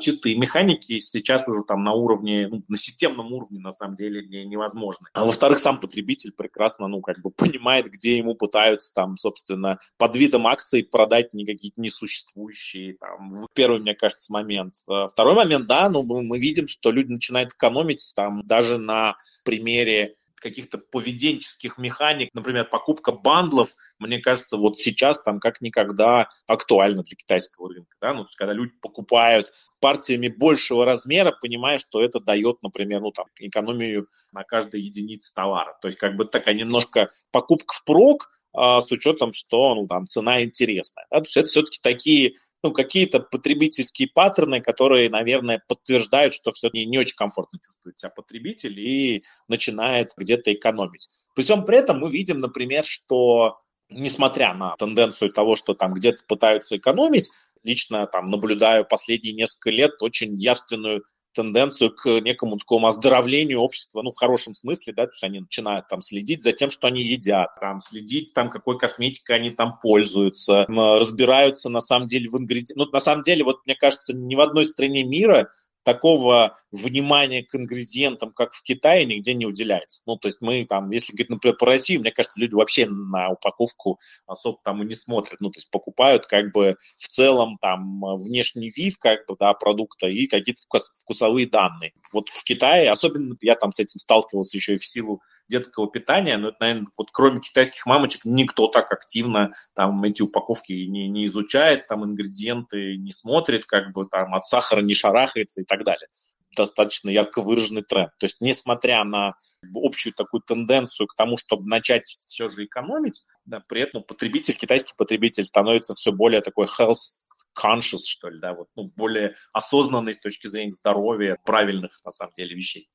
чистые 0.00 0.36
механики 0.36 0.98
сейчас 0.98 1.48
уже 1.48 1.64
там 1.64 1.84
на 1.84 1.92
уровне, 1.92 2.48
ну, 2.48 2.62
на 2.68 2.76
системном 2.76 3.32
уровне 3.32 3.60
на 3.60 3.72
самом 3.72 3.96
деле 3.96 4.26
не, 4.26 4.44
невозможны. 4.44 5.08
А 5.12 5.24
во-вторых, 5.24 5.58
сам 5.58 5.80
потребитель 5.80 6.32
прекрасно, 6.32 6.88
ну, 6.88 7.00
как 7.00 7.20
бы 7.20 7.30
понимает, 7.30 7.90
где 7.90 8.16
ему 8.16 8.34
пытаются 8.34 8.94
там, 8.94 9.16
собственно, 9.16 9.78
под 9.96 10.16
видом 10.16 10.46
акций 10.46 10.84
продать 10.84 11.34
не 11.34 11.44
какие-то 11.44 11.80
несуществующие. 11.80 12.96
Там, 13.00 13.46
первый, 13.54 13.80
мне 13.80 13.94
кажется, 13.94 14.32
момент. 14.32 14.74
А 14.88 15.06
второй 15.06 15.34
момент, 15.34 15.66
да, 15.66 15.88
ну, 15.88 16.02
мы 16.02 16.38
видим, 16.38 16.68
что 16.68 16.90
люди 16.90 17.12
начинают 17.12 17.52
экономить 17.52 18.12
там 18.14 18.42
даже 18.46 18.78
на 18.78 19.16
примере 19.44 20.16
каких-то 20.44 20.76
поведенческих 20.76 21.78
механик, 21.78 22.28
например, 22.34 22.68
покупка 22.68 23.12
бандлов, 23.12 23.70
мне 23.98 24.18
кажется, 24.18 24.58
вот 24.58 24.76
сейчас 24.76 25.20
там 25.22 25.40
как 25.40 25.62
никогда 25.62 26.28
актуально 26.46 27.02
для 27.02 27.16
китайского 27.16 27.70
рынка. 27.70 27.96
Да? 28.00 28.12
Ну, 28.12 28.24
то 28.24 28.28
есть, 28.28 28.36
когда 28.36 28.52
люди 28.52 28.72
покупают 28.82 29.50
партиями 29.80 30.28
большего 30.28 30.84
размера, 30.84 31.34
понимая, 31.40 31.78
что 31.78 32.02
это 32.02 32.20
дает, 32.20 32.62
например, 32.62 33.00
ну, 33.00 33.10
там, 33.10 33.24
экономию 33.38 34.06
на 34.32 34.44
каждой 34.44 34.82
единице 34.82 35.32
товара. 35.34 35.78
То 35.80 35.88
есть, 35.88 35.96
как 35.96 36.14
бы 36.16 36.26
такая 36.26 36.54
немножко 36.54 37.08
покупка 37.32 37.74
впрок, 37.74 38.28
с 38.54 38.90
учетом, 38.92 39.32
что 39.32 39.74
ну, 39.74 39.86
там, 39.86 40.06
цена 40.06 40.42
интересная. 40.42 41.06
Да? 41.10 41.18
То 41.18 41.24
есть 41.24 41.36
это 41.36 41.48
все-таки 41.48 41.78
такие 41.82 42.34
ну, 42.64 42.72
какие-то 42.72 43.20
потребительские 43.20 44.08
паттерны, 44.08 44.62
которые, 44.62 45.10
наверное, 45.10 45.62
подтверждают, 45.68 46.32
что 46.32 46.50
все 46.50 46.70
не, 46.72 46.86
не 46.86 46.98
очень 46.98 47.14
комфортно 47.14 47.58
чувствует 47.62 47.98
себя 47.98 48.08
потребитель 48.08 48.80
и 48.80 49.22
начинает 49.48 50.12
где-то 50.16 50.50
экономить. 50.54 51.08
При 51.34 51.42
всем 51.42 51.66
при 51.66 51.76
этом 51.76 51.98
мы 51.98 52.10
видим, 52.10 52.40
например, 52.40 52.82
что 52.84 53.58
несмотря 53.90 54.54
на 54.54 54.76
тенденцию 54.76 55.30
того, 55.30 55.56
что 55.56 55.74
там 55.74 55.92
где-то 55.92 56.24
пытаются 56.26 56.78
экономить, 56.78 57.30
лично 57.64 58.06
там 58.06 58.26
наблюдаю 58.26 58.86
последние 58.86 59.34
несколько 59.34 59.68
лет 59.68 60.00
очень 60.00 60.34
явственную 60.40 61.02
тенденцию 61.34 61.94
к 61.94 62.06
некому 62.20 62.56
такому 62.56 62.86
оздоровлению 62.86 63.60
общества, 63.60 64.02
ну, 64.02 64.12
в 64.12 64.16
хорошем 64.16 64.54
смысле, 64.54 64.92
да, 64.92 65.06
то 65.06 65.12
есть 65.12 65.24
они 65.24 65.40
начинают 65.40 65.88
там 65.88 66.00
следить 66.00 66.42
за 66.42 66.52
тем, 66.52 66.70
что 66.70 66.86
они 66.86 67.02
едят, 67.02 67.48
там, 67.60 67.80
следить 67.80 68.32
там, 68.32 68.50
какой 68.50 68.78
косметикой 68.78 69.36
они 69.36 69.50
там 69.50 69.78
пользуются, 69.80 70.64
разбираются 70.68 71.68
на 71.68 71.80
самом 71.80 72.06
деле 72.06 72.28
в 72.28 72.36
ингредиентах. 72.38 72.76
Ну, 72.76 72.92
на 72.92 73.00
самом 73.00 73.22
деле, 73.22 73.44
вот 73.44 73.66
мне 73.66 73.74
кажется, 73.74 74.14
ни 74.14 74.34
в 74.34 74.40
одной 74.40 74.66
стране 74.66 75.04
мира 75.04 75.50
такого 75.84 76.56
внимания 76.72 77.44
к 77.44 77.54
ингредиентам, 77.54 78.32
как 78.32 78.52
в 78.52 78.62
Китае, 78.62 79.04
нигде 79.04 79.34
не 79.34 79.46
уделяется. 79.46 80.02
Ну, 80.06 80.16
то 80.16 80.28
есть 80.28 80.40
мы 80.40 80.64
там, 80.64 80.90
если 80.90 81.12
говорить, 81.12 81.30
например, 81.30 81.56
по 81.56 81.66
России, 81.66 81.96
мне 81.96 82.10
кажется, 82.10 82.40
люди 82.40 82.54
вообще 82.54 82.86
на 82.86 83.30
упаковку 83.30 84.00
особо 84.26 84.58
там 84.64 84.82
и 84.82 84.86
не 84.86 84.94
смотрят. 84.94 85.40
Ну, 85.40 85.50
то 85.50 85.58
есть 85.58 85.70
покупают 85.70 86.26
как 86.26 86.52
бы 86.52 86.76
в 86.96 87.06
целом 87.06 87.58
там 87.60 88.00
внешний 88.16 88.70
вид 88.74 88.96
как 88.98 89.26
бы, 89.28 89.36
да, 89.38 89.52
продукта 89.54 90.08
и 90.08 90.26
какие-то 90.26 90.62
вкусовые 91.00 91.46
данные. 91.46 91.92
Вот 92.12 92.28
в 92.28 92.42
Китае, 92.44 92.90
особенно 92.90 93.36
я 93.40 93.54
там 93.54 93.70
с 93.72 93.78
этим 93.78 94.00
сталкивался 94.00 94.56
еще 94.56 94.74
и 94.74 94.78
в 94.78 94.86
силу 94.86 95.20
детского 95.48 95.90
питания, 95.90 96.36
но 96.36 96.48
это, 96.48 96.56
наверное, 96.60 96.86
вот 96.96 97.10
кроме 97.12 97.40
китайских 97.40 97.86
мамочек 97.86 98.22
никто 98.24 98.68
так 98.68 98.90
активно 98.92 99.52
там 99.74 100.02
эти 100.04 100.22
упаковки 100.22 100.72
не, 100.72 101.08
не 101.08 101.26
изучает, 101.26 101.86
там 101.86 102.04
ингредиенты 102.04 102.96
не 102.96 103.12
смотрит, 103.12 103.64
как 103.66 103.92
бы 103.92 104.06
там 104.06 104.34
от 104.34 104.46
сахара 104.46 104.80
не 104.80 104.94
шарахается 104.94 105.60
и 105.60 105.64
так 105.64 105.84
далее 105.84 106.08
достаточно 106.54 107.10
ярко 107.10 107.42
выраженный 107.42 107.82
тренд. 107.82 108.10
То 108.18 108.26
есть, 108.26 108.40
несмотря 108.40 109.04
на 109.04 109.34
общую 109.74 110.14
такую 110.14 110.40
тенденцию 110.42 111.06
к 111.06 111.14
тому, 111.14 111.36
чтобы 111.36 111.68
начать 111.68 112.06
все 112.06 112.48
же 112.48 112.64
экономить, 112.64 113.24
да, 113.44 113.60
при 113.60 113.82
этом 113.82 114.02
потребитель, 114.02 114.54
китайский 114.54 114.92
потребитель 114.96 115.44
становится 115.44 115.94
все 115.94 116.12
более 116.12 116.40
такой 116.40 116.66
health 116.66 117.24
conscious, 117.58 118.06
что 118.06 118.28
ли, 118.28 118.40
да, 118.40 118.54
вот, 118.54 118.68
ну, 118.74 118.84
более 118.96 119.34
осознанный 119.52 120.14
с 120.14 120.20
точки 120.20 120.46
зрения 120.46 120.70
здоровья, 120.70 121.38
правильных, 121.44 122.00
на 122.04 122.10
самом 122.10 122.32
деле, 122.34 122.54
вещей. 122.54 122.88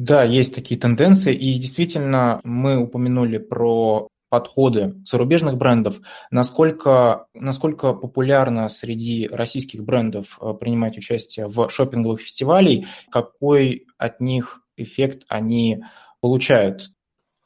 Да, 0.00 0.22
есть 0.22 0.54
такие 0.54 0.80
тенденции, 0.80 1.34
и 1.34 1.58
действительно 1.58 2.40
мы 2.42 2.78
упомянули 2.78 3.36
про 3.36 4.08
подходы 4.30 4.94
зарубежных 5.04 5.58
брендов, 5.58 6.00
насколько, 6.30 7.26
насколько 7.34 7.92
популярно 7.92 8.70
среди 8.70 9.28
российских 9.30 9.84
брендов 9.84 10.38
э, 10.40 10.54
принимать 10.58 10.96
участие 10.96 11.48
в 11.48 11.68
шопинговых 11.68 12.22
фестивалях, 12.22 12.86
какой 13.10 13.88
от 13.98 14.22
них 14.22 14.62
эффект 14.78 15.24
они 15.28 15.84
получают? 16.22 16.92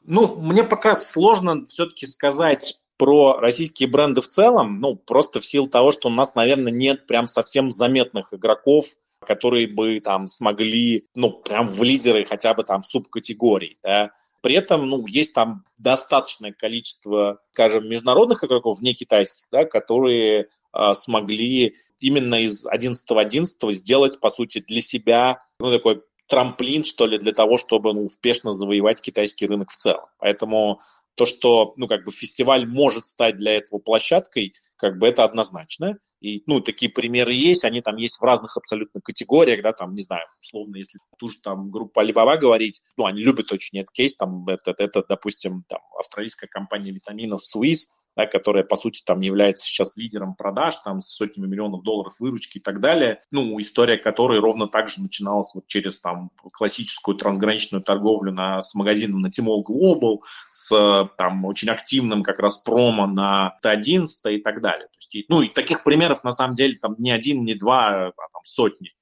Ну, 0.05 0.37
мне 0.37 0.63
пока 0.63 0.95
сложно 0.95 1.65
все-таки 1.65 2.07
сказать 2.07 2.85
про 2.95 3.37
российские 3.37 3.89
бренды 3.89 4.21
в 4.21 4.29
целом, 4.29 4.79
ну, 4.79 4.95
просто 4.95 5.41
в 5.41 5.45
силу 5.45 5.67
того, 5.67 5.91
что 5.91 6.07
у 6.07 6.11
нас, 6.11 6.35
наверное, 6.35 6.71
нет 6.71 7.05
прям 7.05 7.27
совсем 7.27 7.69
заметных 7.69 8.33
игроков, 8.33 8.85
которые 9.25 9.67
бы 9.67 9.99
там 9.99 10.27
смогли, 10.27 11.07
ну, 11.15 11.31
прям 11.31 11.67
в 11.67 11.81
лидеры 11.83 12.25
хотя 12.25 12.53
бы 12.53 12.63
там 12.63 12.83
субкатегорий, 12.83 13.77
да. 13.83 14.11
При 14.41 14.55
этом, 14.55 14.87
ну, 14.87 15.05
есть 15.07 15.33
там 15.33 15.65
достаточное 15.79 16.51
количество, 16.51 17.39
скажем, 17.51 17.89
международных 17.89 18.43
игроков, 18.43 18.79
не 18.81 18.93
китайских, 18.93 19.47
да, 19.51 19.65
которые 19.65 20.47
э, 20.73 20.93
смогли 20.93 21.75
именно 21.99 22.43
из 22.43 22.65
11.11 22.65 23.71
сделать, 23.71 24.19
по 24.19 24.29
сути, 24.29 24.59
для 24.59 24.81
себя, 24.81 25.43
ну, 25.59 25.71
такой 25.71 26.03
трамплин, 26.27 26.83
что 26.83 27.05
ли, 27.05 27.17
для 27.17 27.33
того, 27.33 27.57
чтобы 27.57 27.93
ну, 27.93 28.05
успешно 28.05 28.51
завоевать 28.51 29.01
китайский 29.01 29.47
рынок 29.47 29.71
в 29.71 29.75
целом. 29.75 30.05
Поэтому 30.19 30.79
то, 31.15 31.25
что, 31.25 31.73
ну, 31.77 31.87
как 31.87 32.03
бы 32.03 32.11
фестиваль 32.11 32.67
может 32.67 33.05
стать 33.05 33.37
для 33.37 33.53
этого 33.53 33.79
площадкой, 33.79 34.53
как 34.75 34.97
бы 34.97 35.07
это 35.07 35.23
однозначно. 35.23 35.97
И, 36.25 36.41
ну, 36.47 36.59
такие 36.59 36.91
примеры 36.91 37.33
есть, 37.33 37.65
они 37.65 37.81
там 37.81 37.97
есть 37.97 38.19
в 38.19 38.23
разных 38.23 38.57
абсолютно 38.57 38.99
категориях, 38.99 39.61
да, 39.61 39.73
там, 39.73 39.93
не 39.93 40.01
знаю, 40.01 40.25
условно, 40.39 40.77
если 40.77 40.97
ту 41.19 41.27
же 41.27 41.35
там 41.43 41.69
группа 41.69 42.03
Alibaba 42.03 42.35
говорить, 42.35 42.81
ну, 42.97 43.05
они 43.05 43.21
любят 43.21 43.51
очень 43.51 43.77
этот 43.77 43.91
кейс, 43.91 44.15
там, 44.15 44.43
это, 44.47 44.73
это 44.75 45.05
допустим, 45.07 45.63
там, 45.69 45.81
австралийская 45.99 46.49
компания 46.51 46.91
витаминов 46.91 47.41
Swiss, 47.43 47.89
да, 48.15 48.25
которая, 48.25 48.63
по 48.63 48.75
сути, 48.75 49.03
там 49.05 49.19
является 49.19 49.65
сейчас 49.65 49.95
лидером 49.97 50.35
продаж, 50.35 50.75
там, 50.77 51.01
с 51.01 51.09
сотнями 51.09 51.47
миллионов 51.47 51.83
долларов 51.83 52.15
выручки 52.19 52.57
и 52.57 52.61
так 52.61 52.79
далее. 52.79 53.21
Ну, 53.31 53.59
история 53.59 53.97
которой 53.97 54.39
ровно 54.39 54.67
так 54.67 54.87
же 54.87 55.01
начиналась 55.01 55.53
вот 55.53 55.67
через, 55.67 55.99
там, 55.99 56.31
классическую 56.53 57.15
трансграничную 57.17 57.83
торговлю 57.83 58.31
на, 58.31 58.61
с 58.61 58.73
магазином 58.75 59.21
на 59.21 59.27
Tmall 59.27 59.63
Global, 59.67 60.19
с, 60.49 61.09
там, 61.17 61.45
очень 61.45 61.69
активным 61.69 62.23
как 62.23 62.39
раз 62.39 62.57
промо 62.59 63.07
на 63.07 63.55
111 63.59 64.21
и 64.27 64.37
так 64.39 64.61
далее. 64.61 64.87
То 64.87 64.97
есть, 65.11 65.29
ну, 65.29 65.41
и 65.41 65.49
таких 65.49 65.83
примеров, 65.83 66.23
на 66.23 66.31
самом 66.31 66.55
деле, 66.55 66.77
там, 66.81 66.95
не 66.97 67.11
один, 67.11 67.43
не 67.43 67.55
два, 67.55 68.07
а 68.07 68.11
там, 68.11 68.41
сотни. 68.43 68.93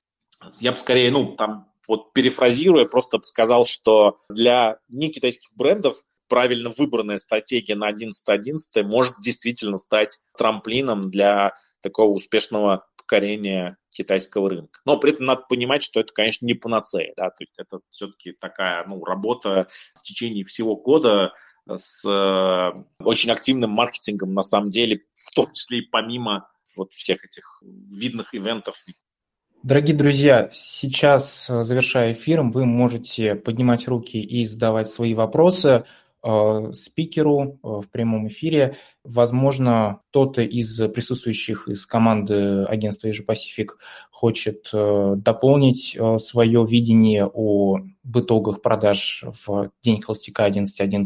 Я 0.60 0.72
бы 0.72 0.78
скорее, 0.78 1.12
ну, 1.12 1.36
там, 1.36 1.68
вот 1.88 2.14
перефразируя, 2.14 2.86
просто 2.86 3.20
сказал, 3.24 3.66
что 3.66 4.18
для 4.30 4.78
некитайских 4.90 5.50
брендов 5.56 5.96
правильно 6.34 6.72
выбранная 6.76 7.20
стратегия 7.20 7.76
на 7.76 7.92
11.11 7.92 8.82
может 8.82 9.18
действительно 9.22 9.78
стать 9.78 10.18
трамплином 10.36 11.12
для 11.12 11.54
такого 11.80 12.10
успешного 12.10 12.88
покорения 12.98 13.78
китайского 13.90 14.50
рынка. 14.50 14.80
Но 14.84 14.98
при 14.98 15.12
этом 15.12 15.26
надо 15.26 15.44
понимать, 15.48 15.84
что 15.84 16.00
это, 16.00 16.12
конечно, 16.12 16.48
не 16.48 16.56
панацея, 16.56 17.14
да, 17.16 17.30
то 17.30 17.44
есть 17.44 17.54
это 17.60 17.82
все-таки 17.92 18.32
такая, 18.32 18.84
ну, 18.88 19.06
работа 19.06 19.68
в 19.94 20.02
течение 20.02 20.44
всего 20.44 20.76
года 20.76 21.34
с 21.72 22.04
э, 22.04 22.84
очень 23.04 23.30
активным 23.30 23.70
маркетингом, 23.70 24.34
на 24.34 24.42
самом 24.42 24.72
деле, 24.72 25.02
в 25.14 25.36
том 25.36 25.54
числе 25.54 25.82
и 25.82 25.88
помимо 25.88 26.50
вот 26.76 26.94
всех 26.94 27.24
этих 27.24 27.62
видных 27.62 28.34
ивентов. 28.34 28.74
Дорогие 29.62 29.96
друзья, 29.96 30.50
сейчас, 30.52 31.48
э, 31.48 31.64
завершая 31.64 32.14
эфир, 32.14 32.42
вы 32.42 32.66
можете 32.66 33.36
поднимать 33.36 33.88
руки 33.88 34.20
и 34.20 34.48
задавать 34.48 34.90
свои 34.90 35.14
вопросы. 35.14 35.86
Э, 36.26 36.72
спикеру 36.74 37.60
э, 37.62 37.68
в 37.82 37.90
прямом 37.92 38.30
эфире. 38.30 38.78
Возможно, 39.04 40.00
кто-то 40.10 40.42
из 40.42 40.78
присутствующих 40.78 41.68
из 41.68 41.86
команды 41.86 42.64
агентства 42.64 43.10
Asia 43.10 43.26
Pacific 43.28 43.72
хочет 44.10 44.70
э, 44.72 45.16
дополнить 45.18 45.98
свое 46.20 46.66
видение 46.66 47.26
о 47.26 47.80
итогах 48.06 48.62
продаж 48.62 49.26
в 49.46 49.72
день 49.82 50.00
холостяка 50.00 50.48
11.11. 50.48 51.04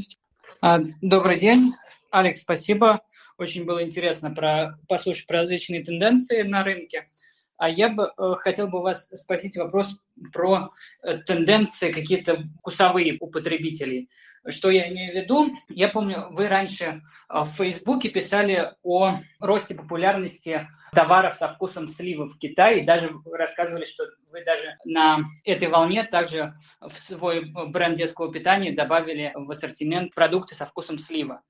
А, 0.61 0.81
добрый 1.01 1.39
день. 1.39 1.73
Алекс, 2.11 2.41
спасибо. 2.41 3.01
Очень 3.39 3.65
было 3.65 3.83
интересно 3.83 4.29
про, 4.29 4.77
послушать 4.87 5.25
про 5.25 5.41
различные 5.41 5.83
тенденции 5.83 6.43
на 6.43 6.63
рынке. 6.63 7.07
А 7.57 7.69
я 7.69 7.89
бы 7.89 8.11
э, 8.17 8.33
хотел 8.35 8.67
бы 8.67 8.81
вас 8.81 9.09
спросить 9.13 9.57
вопрос 9.57 9.99
про 10.31 10.71
э, 11.03 11.17
тенденции 11.19 11.91
какие-то 11.91 12.43
вкусовые 12.59 13.17
у 13.19 13.27
потребителей. 13.27 14.09
Что 14.47 14.69
я 14.69 14.87
имею 14.89 15.11
в 15.11 15.15
виду? 15.15 15.49
Я 15.67 15.89
помню, 15.89 16.27
вы 16.29 16.47
раньше 16.47 16.85
э, 16.85 17.39
в 17.41 17.47
Фейсбуке 17.47 18.09
писали 18.09 18.73
о 18.83 19.15
росте 19.39 19.73
популярности 19.75 20.67
товаров 20.93 21.35
со 21.35 21.49
вкусом 21.49 21.89
сливы 21.89 22.27
в 22.27 22.37
Китае, 22.37 22.79
и 22.79 22.85
даже 22.85 23.11
рассказывали, 23.31 23.85
что 23.85 24.05
вы 24.31 24.43
даже 24.43 24.77
на 24.85 25.19
этой 25.43 25.67
волне 25.67 26.03
также 26.03 26.53
в 26.79 26.93
свой 26.93 27.45
бренд 27.45 27.97
детского 27.97 28.31
питания 28.31 28.71
добавили 28.71 29.31
в 29.35 29.49
ассортимент 29.51 30.13
продукты 30.13 30.55
со 30.55 30.65
вкусом 30.65 30.99
слива. 30.99 31.41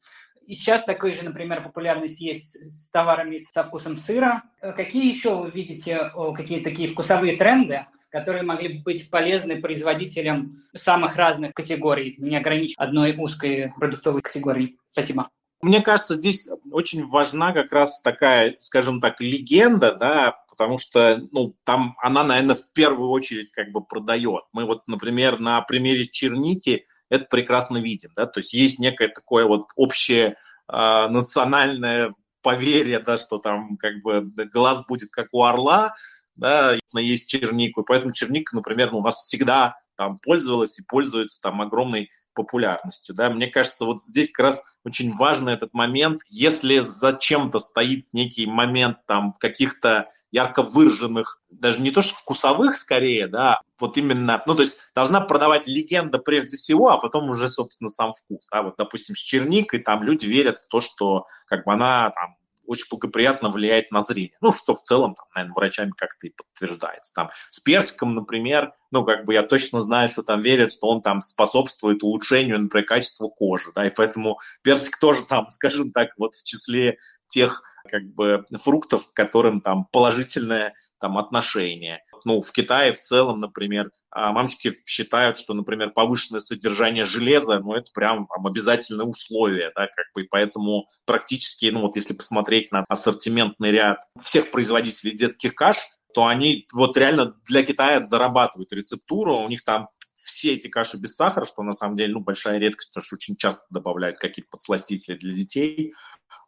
И 0.48 0.54
сейчас 0.54 0.86
такой 0.86 1.14
же, 1.14 1.24
например, 1.24 1.62
популярность 1.62 2.22
есть 2.22 2.56
с 2.64 2.90
товарами 2.90 3.38
со 3.38 3.66
вкусом 3.66 3.98
сыра. 3.98 4.44
Э, 4.62 4.72
какие 4.72 5.10
еще 5.10 5.36
вы 5.36 5.52
видите 5.52 6.10
какие 6.36 6.62
такие 6.62 6.88
вкусовые 6.88 7.36
тренды, 7.36 7.86
которые 8.10 8.44
могли 8.44 8.80
быть 8.80 9.10
полезны 9.10 9.62
производителям 9.62 10.56
самых 10.74 11.18
разных 11.18 11.54
категорий, 11.54 12.16
не 12.18 12.38
ограничив 12.38 12.80
одной 12.80 13.14
узкой 13.18 13.74
продуктовой 13.78 14.22
категории? 14.22 14.78
Спасибо. 14.94 15.30
Мне 15.60 15.82
кажется, 15.82 16.16
здесь 16.16 16.48
очень 16.72 17.06
важна 17.08 17.52
как 17.52 17.74
раз 17.74 18.00
такая, 18.02 18.56
скажем 18.60 19.02
так, 19.02 19.20
легенда, 19.20 19.96
да, 19.96 20.38
потому 20.48 20.78
что, 20.78 21.28
ну, 21.32 21.56
там 21.66 21.98
она, 22.02 22.24
наверное, 22.24 22.56
в 22.56 22.72
первую 22.74 23.10
очередь 23.10 23.52
как 23.52 23.72
бы 23.72 23.84
продает. 23.84 24.44
Мы 24.54 24.66
вот, 24.66 24.88
например, 24.88 25.40
на 25.40 25.60
примере 25.62 26.06
черники– 26.06 26.86
это 27.10 27.26
прекрасно 27.26 27.78
видим. 27.78 28.12
Да? 28.16 28.26
То 28.26 28.40
есть 28.40 28.54
есть 28.54 28.80
некое 28.80 29.10
такое 29.10 29.46
вот 29.46 29.68
общее 29.76 30.36
э, 30.72 31.08
национальное 31.08 32.14
поверье, 32.42 33.00
да, 33.00 33.18
что 33.18 33.40
там 33.40 33.78
как 33.78 34.02
бы 34.02 34.22
глаз 34.52 34.86
будет 34.88 35.10
как 35.12 35.28
у 35.32 35.44
орла, 35.44 35.96
да, 36.36 36.78
есть 36.94 37.30
чернику. 37.30 37.82
И 37.82 37.86
поэтому 37.86 38.14
черника, 38.14 38.56
например, 38.56 38.94
у 38.94 39.02
нас 39.02 39.16
всегда 39.16 39.76
там 39.98 40.20
пользовалась 40.20 40.80
и 40.80 40.84
пользуется 40.84 41.42
там 41.42 41.62
огромной 41.62 42.10
популярностью. 42.34 43.16
Да? 43.16 43.30
Мне 43.30 43.48
кажется, 43.48 43.84
вот 43.84 44.04
здесь 44.04 44.32
как 44.32 44.46
раз 44.46 44.66
очень 44.86 45.14
важный 45.16 45.54
этот 45.54 45.74
момент. 45.74 46.22
Если 46.30 46.80
зачем-то 46.80 47.60
стоит 47.60 48.08
некий 48.14 48.46
момент 48.46 49.00
там 49.08 49.34
каких-то 49.34 50.08
ярко 50.32 50.62
выраженных, 50.62 51.42
даже 51.50 51.82
не 51.82 51.92
то 51.92 52.02
что 52.02 52.14
вкусовых 52.14 52.78
скорее, 52.78 53.28
да, 53.28 53.62
вот 53.80 53.98
именно, 53.98 54.44
ну, 54.46 54.56
то 54.56 54.62
есть 54.62 54.78
должна 54.94 55.22
продавать 55.22 55.68
легенда 55.68 56.20
прежде 56.20 56.58
всего, 56.58 56.90
а 56.90 56.98
потом 56.98 57.30
уже, 57.30 57.50
собственно, 57.50 57.90
сам 57.90 58.14
вкус. 58.14 58.48
Да? 58.52 58.62
Вот, 58.62 58.76
допустим, 58.78 59.16
с 59.16 59.20
черникой 59.20 59.80
там 59.80 60.04
люди 60.04 60.26
верят 60.26 60.60
в 60.60 60.68
то, 60.68 60.80
что 60.80 61.26
как 61.48 61.66
бы 61.66 61.74
она 61.74 62.12
там 62.12 62.36
очень 62.68 62.86
благоприятно 62.92 63.50
влияет 63.50 63.92
на 63.92 64.02
зрение. 64.02 64.34
Ну, 64.42 64.52
что 64.52 64.76
в 64.76 64.82
целом, 64.82 65.16
там, 65.16 65.26
наверное, 65.36 65.56
врачами 65.56 65.92
как-то 65.98 66.28
и 66.28 66.32
подтверждается. 66.32 67.14
Там, 67.14 67.30
с 67.50 67.60
персиком, 67.60 68.14
например, 68.14 68.74
ну, 68.92 69.04
как 69.04 69.26
бы 69.26 69.34
я 69.34 69.44
точно 69.44 69.82
знаю, 69.82 70.10
что 70.10 70.22
там 70.22 70.42
верят, 70.42 70.72
что 70.72 70.88
он 70.88 71.02
там 71.02 71.22
способствует 71.22 72.04
улучшению, 72.04 72.62
например, 72.62 72.86
качества 72.86 73.28
кожи, 73.28 73.72
да, 73.74 73.88
и 73.88 73.90
поэтому 73.90 74.40
персик 74.62 75.00
тоже 75.00 75.26
там, 75.26 75.48
скажем 75.52 75.92
так, 75.92 76.10
вот 76.18 76.36
в 76.36 76.44
числе 76.44 76.98
тех 77.28 77.64
как 77.90 78.04
бы 78.04 78.46
фруктов, 78.64 79.12
которым 79.14 79.62
там 79.62 79.86
положительное 79.92 80.74
там 81.00 81.18
отношения. 81.18 82.04
Ну, 82.26 82.42
в 82.42 82.52
Китае 82.52 82.94
в 82.94 83.00
целом, 83.00 83.40
например, 83.40 83.92
а, 84.10 84.32
мамочки 84.32 84.74
считают, 84.86 85.38
что, 85.38 85.54
например, 85.54 85.92
повышенное 85.92 86.42
содержание 86.42 87.06
железа, 87.06 87.60
ну, 87.60 87.74
это 87.74 87.92
прям 87.94 88.28
обязательное 88.32 89.06
условие, 89.06 89.72
да, 89.76 89.88
как 89.88 90.06
бы, 90.14 90.24
и 90.24 90.28
поэтому 90.28 90.88
практически, 91.06 91.68
ну, 91.68 91.82
вот 91.82 91.96
если 91.96 92.14
посмотреть 92.14 92.72
на 92.72 92.86
ассортиментный 92.90 93.72
ряд 93.72 94.00
всех 94.22 94.52
производителей 94.52 95.16
детских 95.16 95.56
каш, 95.56 95.78
то 96.14 96.26
они 96.26 96.68
вот 96.74 96.98
реально 96.98 97.36
для 97.46 97.64
Китая 97.64 98.00
дорабатывают 98.00 98.72
рецептуру, 98.74 99.38
у 99.38 99.48
них 99.48 99.64
там 99.64 99.90
все 100.28 100.56
эти 100.56 100.68
каши 100.68 100.98
без 100.98 101.16
сахара, 101.16 101.46
что 101.46 101.64
на 101.64 101.74
самом 101.74 101.96
деле 101.96 102.14
ну, 102.14 102.20
большая 102.20 102.58
редкость, 102.58 102.92
потому 102.92 103.06
что 103.06 103.16
очень 103.16 103.38
часто 103.38 103.64
добавляют 103.70 104.18
какие-то 104.18 104.50
подсластители 104.52 105.16
для 105.16 105.34
детей. 105.34 105.94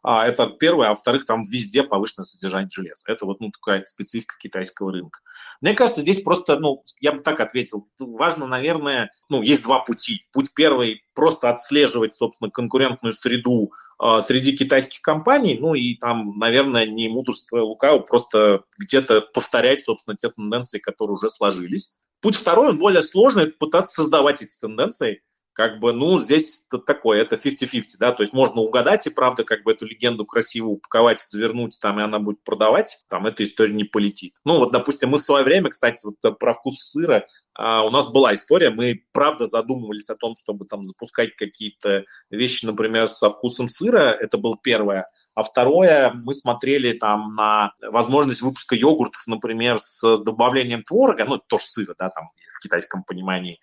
А, 0.02 0.26
это 0.26 0.46
первое. 0.46 0.88
А 0.88 0.90
во-вторых, 0.90 1.26
там 1.26 1.44
везде 1.44 1.82
повышенное 1.82 2.24
содержание 2.24 2.70
железа. 2.72 3.04
Это 3.06 3.26
вот 3.26 3.40
ну, 3.40 3.50
такая 3.50 3.84
специфика 3.86 4.36
китайского 4.38 4.92
рынка. 4.92 5.20
Мне 5.60 5.74
кажется, 5.74 6.00
здесь 6.00 6.22
просто, 6.22 6.58
ну, 6.58 6.82
я 7.00 7.12
бы 7.12 7.22
так 7.22 7.40
ответил, 7.40 7.86
важно, 7.98 8.46
наверное, 8.46 9.10
ну, 9.28 9.42
есть 9.42 9.62
два 9.62 9.80
пути. 9.80 10.26
Путь 10.32 10.54
первый– 10.54 11.02
просто 11.14 11.50
отслеживать, 11.50 12.14
собственно, 12.14 12.50
конкурентную 12.50 13.12
среду 13.12 13.72
э, 14.02 14.20
среди 14.26 14.56
китайских 14.56 15.02
компаний, 15.02 15.58
ну, 15.60 15.74
и 15.74 15.96
там, 15.96 16.36
наверное, 16.38 16.86
не 16.86 17.08
мудрство 17.08 17.60
лукаво, 17.60 17.98
просто 17.98 18.64
где-то 18.78 19.20
повторять, 19.20 19.84
собственно, 19.84 20.16
те 20.16 20.30
тенденции, 20.30 20.78
которые 20.78 21.14
уже 21.14 21.28
сложились. 21.28 21.96
Путь 22.22 22.36
второй, 22.36 22.70
он 22.70 22.78
более 22.78 23.02
сложный, 23.02 23.46
пытаться 23.46 24.02
создавать 24.02 24.42
эти 24.42 24.58
тенденции, 24.58 25.22
как 25.60 25.78
бы, 25.78 25.92
ну, 25.92 26.18
здесь 26.18 26.64
такое, 26.86 27.20
это 27.20 27.36
50-50, 27.36 27.82
да, 27.98 28.12
то 28.12 28.22
есть 28.22 28.32
можно 28.32 28.62
угадать 28.62 29.06
и, 29.06 29.10
правда, 29.10 29.44
как 29.44 29.62
бы 29.62 29.72
эту 29.72 29.84
легенду 29.84 30.24
красиво 30.24 30.68
упаковать, 30.68 31.20
завернуть 31.20 31.78
там, 31.78 32.00
и 32.00 32.02
она 32.02 32.18
будет 32.18 32.42
продавать, 32.44 33.04
там 33.10 33.26
эта 33.26 33.44
история 33.44 33.74
не 33.74 33.84
полетит. 33.84 34.36
Ну, 34.46 34.56
вот, 34.56 34.72
допустим, 34.72 35.10
мы 35.10 35.18
в 35.18 35.22
свое 35.22 35.44
время, 35.44 35.68
кстати, 35.68 36.02
вот 36.06 36.38
про 36.38 36.54
вкус 36.54 36.78
сыра, 36.80 37.26
а, 37.52 37.82
у 37.82 37.90
нас 37.90 38.06
была 38.06 38.34
история, 38.34 38.70
мы, 38.70 39.04
правда, 39.12 39.46
задумывались 39.46 40.08
о 40.08 40.16
том, 40.16 40.34
чтобы 40.34 40.64
там 40.64 40.82
запускать 40.82 41.36
какие-то 41.36 42.06
вещи, 42.30 42.64
например, 42.64 43.10
со 43.10 43.28
вкусом 43.28 43.68
сыра, 43.68 44.16
это 44.18 44.38
было 44.38 44.56
первое, 44.62 45.10
а 45.34 45.42
второе, 45.42 46.10
мы 46.14 46.32
смотрели 46.32 46.94
там 46.94 47.34
на 47.34 47.74
возможность 47.82 48.40
выпуска 48.40 48.74
йогуртов, 48.74 49.26
например, 49.26 49.78
с 49.78 50.16
добавлением 50.16 50.84
творога, 50.84 51.26
ну, 51.26 51.36
тоже 51.36 51.64
сыра, 51.64 51.94
да, 51.98 52.08
там 52.08 52.30
в 52.50 52.60
китайском 52.60 53.04
понимании, 53.04 53.60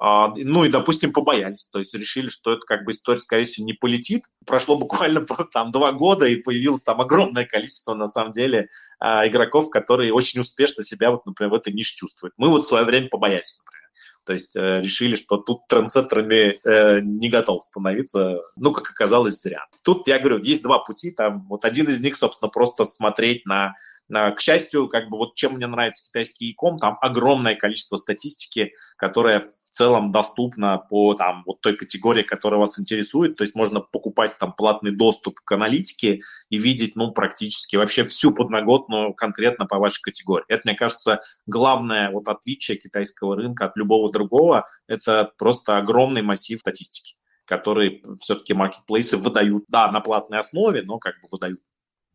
ну 0.00 0.64
и, 0.64 0.68
допустим, 0.68 1.12
побоялись, 1.12 1.66
то 1.66 1.80
есть 1.80 1.92
решили, 1.92 2.28
что 2.28 2.52
это 2.52 2.60
как 2.60 2.84
бы 2.84 2.92
история, 2.92 3.18
скорее 3.18 3.44
всего, 3.44 3.66
не 3.66 3.72
полетит. 3.72 4.26
Прошло 4.46 4.76
буквально 4.76 5.26
там 5.52 5.72
два 5.72 5.90
года, 5.92 6.26
и 6.26 6.36
появилось 6.36 6.82
там 6.82 7.00
огромное 7.00 7.44
количество, 7.46 7.94
на 7.94 8.06
самом 8.06 8.30
деле, 8.30 8.68
а, 9.00 9.26
игроков, 9.26 9.70
которые 9.70 10.12
очень 10.12 10.40
успешно 10.40 10.84
себя, 10.84 11.10
вот, 11.10 11.26
например, 11.26 11.50
в 11.50 11.56
этой 11.56 11.72
нише 11.72 11.96
чувствуют. 11.96 12.34
Мы 12.36 12.48
вот 12.48 12.62
в 12.62 12.68
свое 12.68 12.84
время 12.84 13.08
побоялись, 13.08 13.58
например. 13.58 13.78
То 14.24 14.34
есть 14.34 14.54
э, 14.56 14.80
решили, 14.82 15.16
что 15.16 15.38
тут 15.38 15.66
трансеттерами 15.68 16.60
э, 16.62 17.00
не 17.00 17.30
готов 17.30 17.64
становиться, 17.64 18.42
ну, 18.56 18.72
как 18.72 18.90
оказалось, 18.90 19.40
зря. 19.40 19.64
Тут, 19.82 20.06
я 20.06 20.18
говорю, 20.18 20.38
есть 20.38 20.62
два 20.62 20.80
пути, 20.80 21.12
там, 21.12 21.46
вот 21.48 21.64
один 21.64 21.88
из 21.88 21.98
них, 22.00 22.14
собственно, 22.14 22.50
просто 22.50 22.84
смотреть 22.84 23.46
на 23.46 23.74
к 24.10 24.40
счастью, 24.40 24.88
как 24.88 25.10
бы 25.10 25.18
вот 25.18 25.34
чем 25.34 25.54
мне 25.54 25.66
нравится 25.66 26.06
китайский 26.06 26.46
e-com, 26.46 26.78
там 26.78 26.96
огромное 27.00 27.54
количество 27.54 27.98
статистики, 27.98 28.72
которая 28.96 29.44
целом 29.78 30.08
доступна 30.08 30.76
по 30.76 31.14
там, 31.14 31.44
вот 31.46 31.60
той 31.60 31.76
категории, 31.76 32.22
которая 32.22 32.58
вас 32.58 32.80
интересует. 32.80 33.36
То 33.36 33.44
есть 33.44 33.54
можно 33.54 33.80
покупать 33.80 34.36
там 34.36 34.52
платный 34.52 34.90
доступ 34.90 35.38
к 35.40 35.52
аналитике 35.52 36.20
и 36.50 36.58
видеть 36.58 36.96
ну, 36.96 37.12
практически 37.12 37.76
вообще 37.76 38.04
всю 38.04 38.32
подноготную 38.32 39.14
конкретно 39.14 39.66
по 39.66 39.78
вашей 39.78 40.02
категории. 40.02 40.44
Это, 40.48 40.62
мне 40.64 40.74
кажется, 40.74 41.20
главное 41.46 42.10
вот 42.10 42.26
отличие 42.26 42.76
китайского 42.76 43.36
рынка 43.36 43.66
от 43.66 43.76
любого 43.76 44.10
другого. 44.10 44.66
Это 44.88 45.30
просто 45.38 45.78
огромный 45.78 46.22
массив 46.22 46.60
статистики 46.60 47.14
которые 47.44 48.02
все-таки 48.20 48.52
маркетплейсы 48.52 49.16
выдают, 49.16 49.64
да, 49.70 49.90
на 49.90 50.02
платной 50.02 50.38
основе, 50.38 50.82
но 50.82 50.98
как 50.98 51.14
бы 51.22 51.28
выдают. 51.32 51.60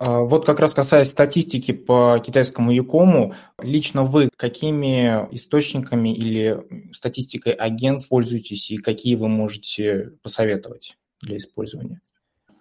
А, 0.06 0.20
вот 0.20 0.46
как 0.46 0.60
раз 0.60 0.74
касаясь 0.74 1.10
статистики 1.10 1.72
по 1.72 2.20
китайскому 2.20 2.72
Якому, 2.72 3.36
лично 3.62 4.04
вы 4.04 4.30
какими 4.36 5.30
источниками 5.32 6.14
или 6.14 6.92
статистикой 6.92 7.54
агентств 7.54 8.10
пользуетесь 8.10 8.70
и 8.70 8.78
какие 8.78 9.16
вы 9.16 9.30
можете 9.30 10.12
посоветовать 10.22 10.98
для 11.22 11.38
использования? 11.38 12.02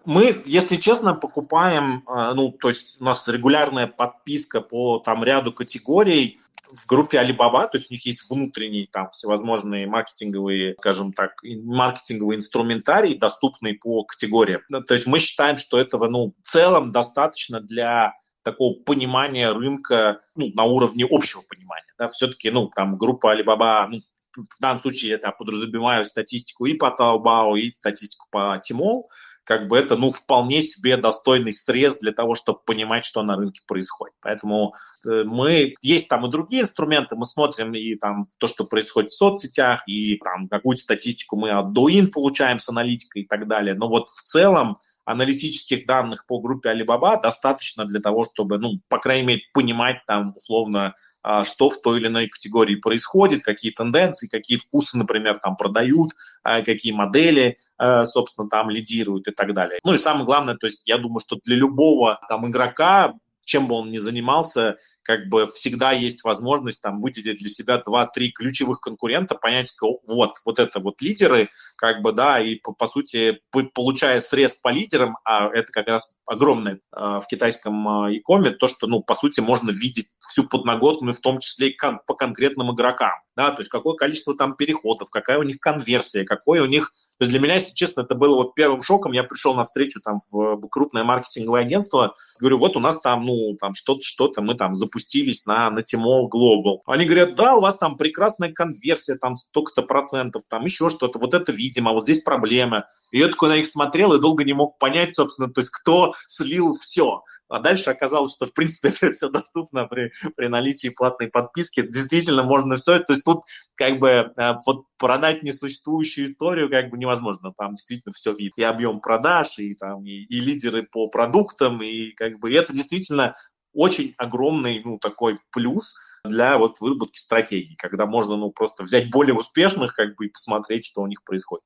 Мы, 0.04 0.40
если 0.46 0.76
честно, 0.76 1.14
покупаем, 1.14 2.04
а, 2.06 2.32
ну, 2.34 2.52
то 2.52 2.68
есть 2.68 3.00
у 3.00 3.04
нас 3.04 3.26
регулярная 3.26 3.88
подписка 3.88 4.60
по 4.60 5.00
там 5.00 5.24
ряду 5.24 5.52
категорий, 5.52 6.38
в 6.72 6.86
группе 6.86 7.18
Alibaba, 7.18 7.68
то 7.68 7.76
есть 7.76 7.90
у 7.90 7.94
них 7.94 8.04
есть 8.06 8.28
внутренние 8.28 8.86
там 8.86 9.08
всевозможные 9.08 9.86
маркетинговые, 9.86 10.74
скажем 10.78 11.12
так, 11.12 11.32
маркетинговый 11.42 12.36
инструментарий, 12.36 13.18
доступный 13.18 13.74
по 13.74 14.04
категориям. 14.04 14.62
Ну, 14.68 14.82
то 14.82 14.94
есть 14.94 15.06
мы 15.06 15.18
считаем, 15.18 15.58
что 15.58 15.78
этого, 15.78 16.08
ну, 16.08 16.34
в 16.42 16.48
целом 16.48 16.92
достаточно 16.92 17.60
для 17.60 18.14
такого 18.42 18.82
понимания 18.82 19.52
рынка 19.52 20.20
ну, 20.34 20.50
на 20.54 20.64
уровне 20.64 21.06
общего 21.08 21.42
понимания. 21.42 21.92
Да? 21.98 22.08
Все-таки, 22.08 22.50
ну, 22.50 22.70
там 22.74 22.96
группа 22.96 23.36
Alibaba, 23.36 23.86
ну, 23.88 24.00
в 24.34 24.60
данном 24.60 24.78
случае 24.78 25.18
я 25.22 25.30
подразумеваю 25.30 26.04
статистику 26.04 26.66
и 26.66 26.74
по 26.74 26.94
Taobao, 26.98 27.58
и 27.58 27.72
статистику 27.72 28.26
по 28.30 28.58
Tmall, 28.58 29.04
как 29.44 29.66
бы 29.68 29.76
это, 29.76 29.96
ну, 29.96 30.12
вполне 30.12 30.62
себе 30.62 30.96
достойный 30.96 31.52
срез 31.52 31.98
для 31.98 32.12
того, 32.12 32.34
чтобы 32.34 32.60
понимать, 32.64 33.04
что 33.04 33.22
на 33.22 33.36
рынке 33.36 33.60
происходит. 33.66 34.14
Поэтому 34.20 34.74
э, 35.04 35.24
мы, 35.24 35.74
есть 35.80 36.08
там 36.08 36.26
и 36.26 36.30
другие 36.30 36.62
инструменты, 36.62 37.16
мы 37.16 37.24
смотрим 37.24 37.74
и 37.74 37.96
там 37.96 38.24
то, 38.38 38.46
что 38.46 38.64
происходит 38.64 39.10
в 39.10 39.16
соцсетях, 39.16 39.82
и 39.86 40.16
там 40.18 40.48
какую-то 40.48 40.82
статистику 40.82 41.36
мы 41.36 41.50
от 41.50 41.76
Douyin 41.76 42.08
получаем 42.08 42.60
с 42.60 42.68
аналитикой 42.68 43.22
и 43.22 43.26
так 43.26 43.48
далее. 43.48 43.74
Но 43.74 43.88
вот 43.88 44.08
в 44.08 44.22
целом 44.22 44.78
аналитических 45.04 45.86
данных 45.86 46.26
по 46.26 46.40
группе 46.40 46.70
Alibaba 46.70 47.20
достаточно 47.20 47.84
для 47.84 48.00
того, 48.00 48.24
чтобы, 48.24 48.58
ну, 48.58 48.80
по 48.88 48.98
крайней 48.98 49.26
мере, 49.26 49.42
понимать 49.52 49.98
там 50.06 50.34
условно, 50.36 50.94
а, 51.22 51.44
что 51.44 51.70
в 51.70 51.80
той 51.80 52.00
или 52.00 52.06
иной 52.06 52.28
категории 52.28 52.76
происходит, 52.76 53.42
какие 53.42 53.72
тенденции, 53.72 54.28
какие 54.28 54.58
вкусы, 54.58 54.96
например, 54.96 55.38
там 55.38 55.56
продают, 55.56 56.10
а, 56.42 56.62
какие 56.62 56.92
модели, 56.92 57.56
а, 57.78 58.06
собственно, 58.06 58.48
там 58.48 58.70
лидируют 58.70 59.28
и 59.28 59.32
так 59.32 59.54
далее. 59.54 59.80
Ну 59.84 59.94
и 59.94 59.98
самое 59.98 60.24
главное, 60.24 60.56
то 60.56 60.66
есть 60.66 60.86
я 60.86 60.98
думаю, 60.98 61.20
что 61.20 61.38
для 61.44 61.56
любого 61.56 62.20
там 62.28 62.48
игрока, 62.48 63.14
чем 63.44 63.66
бы 63.66 63.74
он 63.74 63.90
ни 63.90 63.98
занимался, 63.98 64.76
как 65.02 65.28
бы 65.28 65.46
всегда 65.46 65.92
есть 65.92 66.24
возможность 66.24 66.80
там 66.80 67.00
выделить 67.00 67.38
для 67.38 67.48
себя 67.48 67.78
два-три 67.78 68.30
ключевых 68.30 68.80
конкурента, 68.80 69.34
понять, 69.34 69.72
вот, 69.80 70.36
вот 70.44 70.58
это 70.58 70.80
вот 70.80 71.00
лидеры, 71.00 71.50
как 71.76 72.02
бы, 72.02 72.12
да, 72.12 72.40
и 72.40 72.56
по, 72.56 72.72
по 72.72 72.86
сути, 72.86 73.40
получая 73.74 74.20
срез 74.20 74.54
по 74.54 74.68
лидерам, 74.68 75.16
а 75.24 75.48
это 75.48 75.72
как 75.72 75.88
раз 75.88 76.16
огромное 76.26 76.74
э, 76.74 76.78
в 76.96 77.26
китайском 77.28 77.86
икоме, 78.16 78.50
то, 78.50 78.68
что, 78.68 78.86
ну, 78.86 79.02
по 79.02 79.14
сути, 79.14 79.40
можно 79.40 79.70
видеть 79.70 80.08
всю 80.20 80.48
подноготную, 80.48 81.14
в 81.14 81.20
том 81.20 81.40
числе 81.40 81.70
и 81.70 81.76
кон- 81.76 82.00
по 82.06 82.14
конкретным 82.14 82.72
игрокам, 82.74 83.12
да, 83.36 83.50
то 83.50 83.60
есть 83.60 83.70
какое 83.70 83.94
количество 83.94 84.36
там 84.36 84.54
переходов, 84.56 85.10
какая 85.10 85.38
у 85.38 85.42
них 85.42 85.58
конверсия, 85.58 86.24
какой 86.24 86.60
у 86.60 86.66
них 86.66 86.92
то 87.22 87.26
есть 87.26 87.30
для 87.30 87.40
меня, 87.40 87.54
если 87.54 87.72
честно, 87.72 88.00
это 88.00 88.16
было 88.16 88.34
вот 88.34 88.56
первым 88.56 88.82
шоком. 88.82 89.12
Я 89.12 89.22
пришел 89.22 89.54
на 89.54 89.64
встречу 89.64 90.00
там 90.00 90.18
в 90.32 90.60
крупное 90.68 91.04
маркетинговое 91.04 91.60
агентство, 91.60 92.16
говорю, 92.40 92.58
вот 92.58 92.76
у 92.76 92.80
нас 92.80 93.00
там, 93.00 93.24
ну, 93.24 93.56
там 93.60 93.74
что-то, 93.74 94.00
что-то, 94.02 94.42
мы 94.42 94.56
там 94.56 94.74
запустились 94.74 95.46
на, 95.46 95.70
на 95.70 95.80
Tmall 95.80 96.28
Global. 96.28 96.78
Они 96.84 97.04
говорят, 97.04 97.36
да, 97.36 97.54
у 97.54 97.60
вас 97.60 97.78
там 97.78 97.96
прекрасная 97.96 98.52
конверсия, 98.52 99.14
там 99.14 99.36
столько-то 99.36 99.82
процентов, 99.82 100.42
там 100.48 100.64
еще 100.64 100.90
что-то, 100.90 101.20
вот 101.20 101.32
это 101.32 101.52
видимо, 101.52 101.92
вот 101.92 102.06
здесь 102.06 102.24
проблема. 102.24 102.88
И 103.12 103.20
я 103.20 103.28
такой 103.28 103.50
на 103.50 103.56
них 103.56 103.68
смотрел 103.68 104.12
и 104.14 104.20
долго 104.20 104.42
не 104.42 104.54
мог 104.54 104.78
понять, 104.78 105.14
собственно, 105.14 105.48
то 105.48 105.60
есть 105.60 105.70
кто 105.70 106.14
слил 106.26 106.76
все. 106.80 107.22
А 107.52 107.60
дальше 107.60 107.90
оказалось, 107.90 108.34
что, 108.34 108.46
в 108.46 108.54
принципе, 108.54 108.88
это 109.00 109.12
все 109.12 109.28
доступно 109.28 109.86
при, 109.86 110.12
при 110.36 110.46
наличии 110.46 110.88
платной 110.88 111.28
подписки. 111.28 111.82
Действительно, 111.82 112.42
можно 112.42 112.76
все. 112.76 112.98
То 113.00 113.12
есть 113.12 113.24
тут 113.24 113.42
как 113.74 113.98
бы 113.98 114.08
э, 114.08 114.52
вот 114.64 114.86
продать 114.96 115.42
несуществующую 115.42 116.26
историю 116.26 116.70
как 116.70 116.88
бы 116.88 116.96
невозможно. 116.96 117.52
Там 117.56 117.74
действительно 117.74 118.12
все 118.14 118.32
видно. 118.32 118.54
И 118.56 118.62
объем 118.64 119.00
продаж, 119.00 119.58
и, 119.58 119.74
там, 119.74 120.02
и, 120.04 120.10
и 120.10 120.40
лидеры 120.40 120.84
по 120.84 121.08
продуктам, 121.08 121.82
и 121.82 122.12
как 122.12 122.38
бы 122.38 122.50
и 122.50 122.54
это 122.54 122.72
действительно 122.72 123.36
очень 123.74 124.14
огромный, 124.16 124.80
ну, 124.84 124.98
такой 124.98 125.38
плюс 125.50 125.94
для 126.24 126.56
вот 126.56 126.80
выработки 126.80 127.18
стратегии, 127.18 127.74
когда 127.76 128.06
можно, 128.06 128.36
ну, 128.36 128.50
просто 128.50 128.84
взять 128.84 129.10
более 129.10 129.34
успешных, 129.34 129.94
как 129.94 130.14
бы, 130.16 130.26
и 130.26 130.30
посмотреть, 130.30 130.86
что 130.86 131.02
у 131.02 131.06
них 131.06 131.22
происходит. 131.24 131.64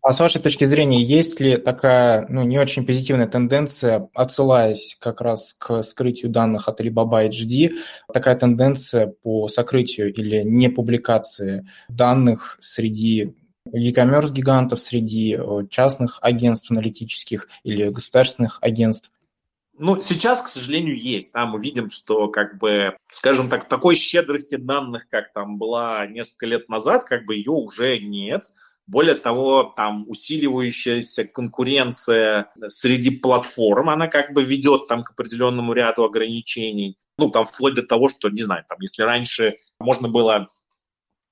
А 0.00 0.12
с 0.12 0.20
вашей 0.20 0.40
точки 0.40 0.64
зрения, 0.64 1.02
есть 1.02 1.40
ли 1.40 1.56
такая 1.56 2.26
ну, 2.28 2.42
не 2.42 2.58
очень 2.58 2.86
позитивная 2.86 3.26
тенденция, 3.26 4.08
отсылаясь 4.14 4.96
как 5.00 5.20
раз 5.20 5.54
к 5.54 5.82
скрытию 5.82 6.30
данных 6.30 6.68
от 6.68 6.80
Alibaba 6.80 7.28
HD, 7.28 7.72
такая 8.12 8.36
тенденция 8.36 9.08
по 9.08 9.48
сокрытию 9.48 10.14
или 10.14 10.42
не 10.42 10.68
публикации 10.68 11.68
данных 11.88 12.56
среди 12.60 13.34
e-commerce 13.72 14.32
гигантов, 14.32 14.80
среди 14.80 15.36
э, 15.36 15.66
частных 15.68 16.18
агентств 16.22 16.70
аналитических 16.70 17.48
или 17.64 17.88
государственных 17.88 18.58
агентств? 18.62 19.10
Ну, 19.80 20.00
сейчас, 20.00 20.42
к 20.42 20.48
сожалению, 20.48 20.98
есть. 20.98 21.32
Да, 21.32 21.46
мы 21.46 21.60
видим, 21.60 21.88
что, 21.90 22.28
как 22.28 22.58
бы, 22.58 22.96
скажем 23.10 23.48
так, 23.48 23.68
такой 23.68 23.94
щедрости 23.94 24.56
данных, 24.56 25.08
как 25.08 25.32
там 25.32 25.56
была 25.56 26.04
несколько 26.06 26.46
лет 26.46 26.68
назад, 26.68 27.04
как 27.04 27.24
бы 27.26 27.36
ее 27.36 27.52
уже 27.52 27.98
нет. 27.98 28.50
Более 28.88 29.16
того, 29.16 29.74
там 29.76 30.06
усиливающаяся 30.08 31.24
конкуренция 31.24 32.50
среди 32.68 33.10
платформ, 33.10 33.90
она 33.90 34.08
как 34.08 34.32
бы 34.32 34.42
ведет 34.42 34.88
там 34.88 35.04
к 35.04 35.10
определенному 35.10 35.74
ряду 35.74 36.04
ограничений. 36.04 36.96
Ну, 37.18 37.30
там 37.30 37.44
вплоть 37.44 37.74
до 37.74 37.82
того, 37.82 38.08
что, 38.08 38.30
не 38.30 38.42
знаю, 38.42 38.64
там, 38.66 38.78
если 38.80 39.02
раньше 39.02 39.56
можно 39.78 40.08
было 40.08 40.48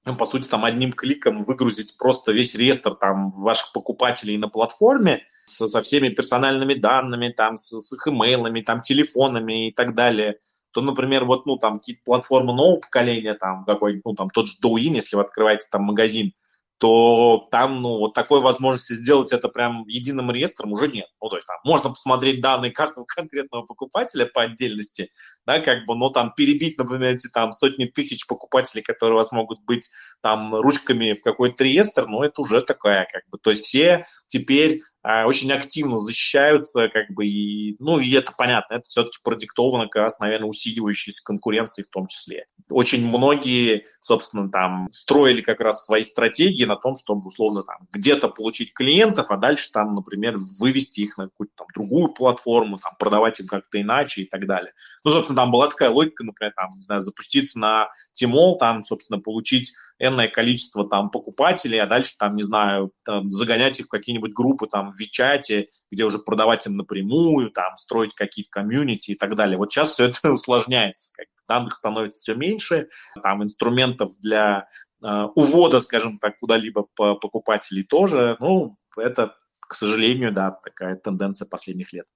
ну, 0.04 0.14
по 0.14 0.26
сути, 0.26 0.46
там 0.48 0.64
одним 0.64 0.92
кликом 0.92 1.44
выгрузить 1.44 1.96
просто 1.98 2.30
весь 2.30 2.54
реестр 2.54 2.94
там 2.94 3.32
ваших 3.32 3.72
покупателей 3.72 4.36
на 4.36 4.48
платформе 4.48 5.24
со, 5.46 5.66
со 5.66 5.80
всеми 5.80 6.10
персональными 6.10 6.74
данными, 6.74 7.30
там, 7.30 7.56
с, 7.56 7.80
с 7.80 7.92
их 7.92 8.06
имейлами, 8.06 8.60
там, 8.60 8.82
телефонами 8.82 9.68
и 9.68 9.72
так 9.72 9.94
далее, 9.94 10.38
то, 10.72 10.82
например, 10.82 11.24
вот, 11.24 11.46
ну, 11.46 11.56
там, 11.56 11.78
какие-то 11.78 12.02
платформы 12.04 12.52
нового 12.52 12.80
поколения, 12.80 13.34
там, 13.34 13.64
какой 13.64 14.02
ну, 14.04 14.14
там, 14.14 14.28
тот 14.30 14.46
же 14.46 14.54
Douyin, 14.62 14.94
если 14.94 15.16
вы 15.16 15.22
открываете 15.22 15.66
там 15.72 15.84
магазин, 15.84 16.34
то 16.78 17.48
там, 17.50 17.80
ну, 17.80 17.98
вот 17.98 18.12
такой 18.12 18.40
возможности 18.40 18.92
сделать 18.92 19.32
это 19.32 19.48
прям 19.48 19.86
единым 19.86 20.30
реестром 20.30 20.72
уже 20.72 20.88
нет. 20.88 21.08
Ну, 21.22 21.28
то 21.28 21.36
есть 21.36 21.46
там 21.46 21.56
можно 21.64 21.90
посмотреть 21.90 22.40
данные 22.40 22.70
каждого 22.70 23.04
конкретного 23.08 23.62
покупателя 23.62 24.26
по 24.26 24.42
отдельности, 24.42 25.08
да, 25.46 25.60
как 25.60 25.86
бы, 25.86 25.96
но 25.96 26.10
там 26.10 26.32
перебить, 26.36 26.76
например, 26.76 27.14
эти 27.14 27.28
там 27.28 27.52
сотни 27.52 27.86
тысяч 27.86 28.26
покупателей, 28.26 28.82
которые 28.82 29.14
у 29.14 29.18
вас 29.18 29.32
могут 29.32 29.62
быть 29.64 29.88
там 30.20 30.54
ручками 30.54 31.14
в 31.14 31.22
какой-то 31.22 31.64
реестр, 31.64 32.06
ну, 32.06 32.22
это 32.22 32.42
уже 32.42 32.60
такая, 32.60 33.08
как 33.10 33.22
бы, 33.30 33.38
то 33.38 33.50
есть 33.50 33.64
все 33.64 34.06
теперь 34.26 34.82
очень 35.26 35.52
активно 35.52 35.98
защищаются, 35.98 36.88
как 36.88 37.10
бы, 37.10 37.26
и, 37.26 37.76
ну, 37.78 38.00
и 38.00 38.10
это 38.12 38.32
понятно, 38.36 38.74
это 38.74 38.88
все-таки 38.88 39.18
продиктовано 39.22 39.84
как 39.84 40.02
раз, 40.02 40.18
наверное, 40.18 40.48
усиливающейся 40.48 41.22
конкуренцией 41.24 41.86
в 41.86 41.90
том 41.90 42.08
числе. 42.08 42.46
Очень 42.70 43.06
многие, 43.06 43.84
собственно, 44.00 44.50
там 44.50 44.88
строили 44.90 45.42
как 45.42 45.60
раз 45.60 45.84
свои 45.84 46.02
стратегии 46.02 46.64
на 46.64 46.74
том, 46.74 46.96
чтобы, 46.96 47.26
условно, 47.26 47.62
там 47.62 47.86
где-то 47.92 48.28
получить 48.28 48.72
клиентов, 48.72 49.30
а 49.30 49.36
дальше 49.36 49.70
там, 49.72 49.92
например, 49.92 50.38
вывести 50.58 51.02
их 51.02 51.18
на 51.18 51.28
какую-то 51.28 51.52
там 51.56 51.66
другую 51.74 52.08
платформу, 52.08 52.78
там 52.78 52.94
продавать 52.98 53.38
им 53.38 53.46
как-то 53.46 53.80
иначе 53.80 54.22
и 54.22 54.28
так 54.28 54.46
далее. 54.46 54.72
Ну, 55.04 55.12
собственно, 55.12 55.36
там 55.36 55.52
была 55.52 55.68
такая 55.68 55.90
логика, 55.90 56.24
например, 56.24 56.52
там, 56.56 56.70
не 56.74 56.82
знаю, 56.82 57.02
запуститься 57.02 57.60
на 57.60 57.88
Тимол, 58.12 58.58
там, 58.58 58.82
собственно, 58.82 59.20
получить 59.20 59.72
энное 59.98 60.28
количество 60.28 60.88
там 60.88 61.10
покупателей, 61.10 61.80
а 61.80 61.86
дальше 61.86 62.14
там, 62.18 62.36
не 62.36 62.42
знаю, 62.42 62.92
там, 63.04 63.30
загонять 63.30 63.80
их 63.80 63.86
в 63.86 63.90
какие-нибудь 63.90 64.32
группы 64.32 64.66
там 64.66 64.90
в 64.96 65.00
Вичате, 65.00 65.68
где 65.90 66.04
уже 66.04 66.18
продавать 66.18 66.66
им 66.66 66.76
напрямую, 66.76 67.50
там, 67.50 67.76
строить 67.76 68.14
какие-то 68.14 68.50
комьюнити 68.50 69.12
и 69.12 69.14
так 69.14 69.34
далее. 69.34 69.58
Вот 69.58 69.72
сейчас 69.72 69.90
все 69.90 70.04
это 70.04 70.32
усложняется, 70.32 71.12
данных 71.48 71.74
становится 71.74 72.18
все 72.20 72.34
меньше, 72.34 72.88
там 73.22 73.42
инструментов 73.42 74.12
для 74.18 74.68
э, 75.02 75.22
увода, 75.34 75.80
скажем 75.80 76.18
так, 76.18 76.38
куда-либо 76.38 76.86
по 76.94 77.14
покупателей 77.14 77.84
тоже, 77.84 78.36
ну, 78.40 78.76
это, 78.96 79.34
к 79.60 79.74
сожалению, 79.74 80.32
да, 80.32 80.50
такая 80.50 80.96
тенденция 80.96 81.46
последних 81.48 81.92
лет. 81.92 82.06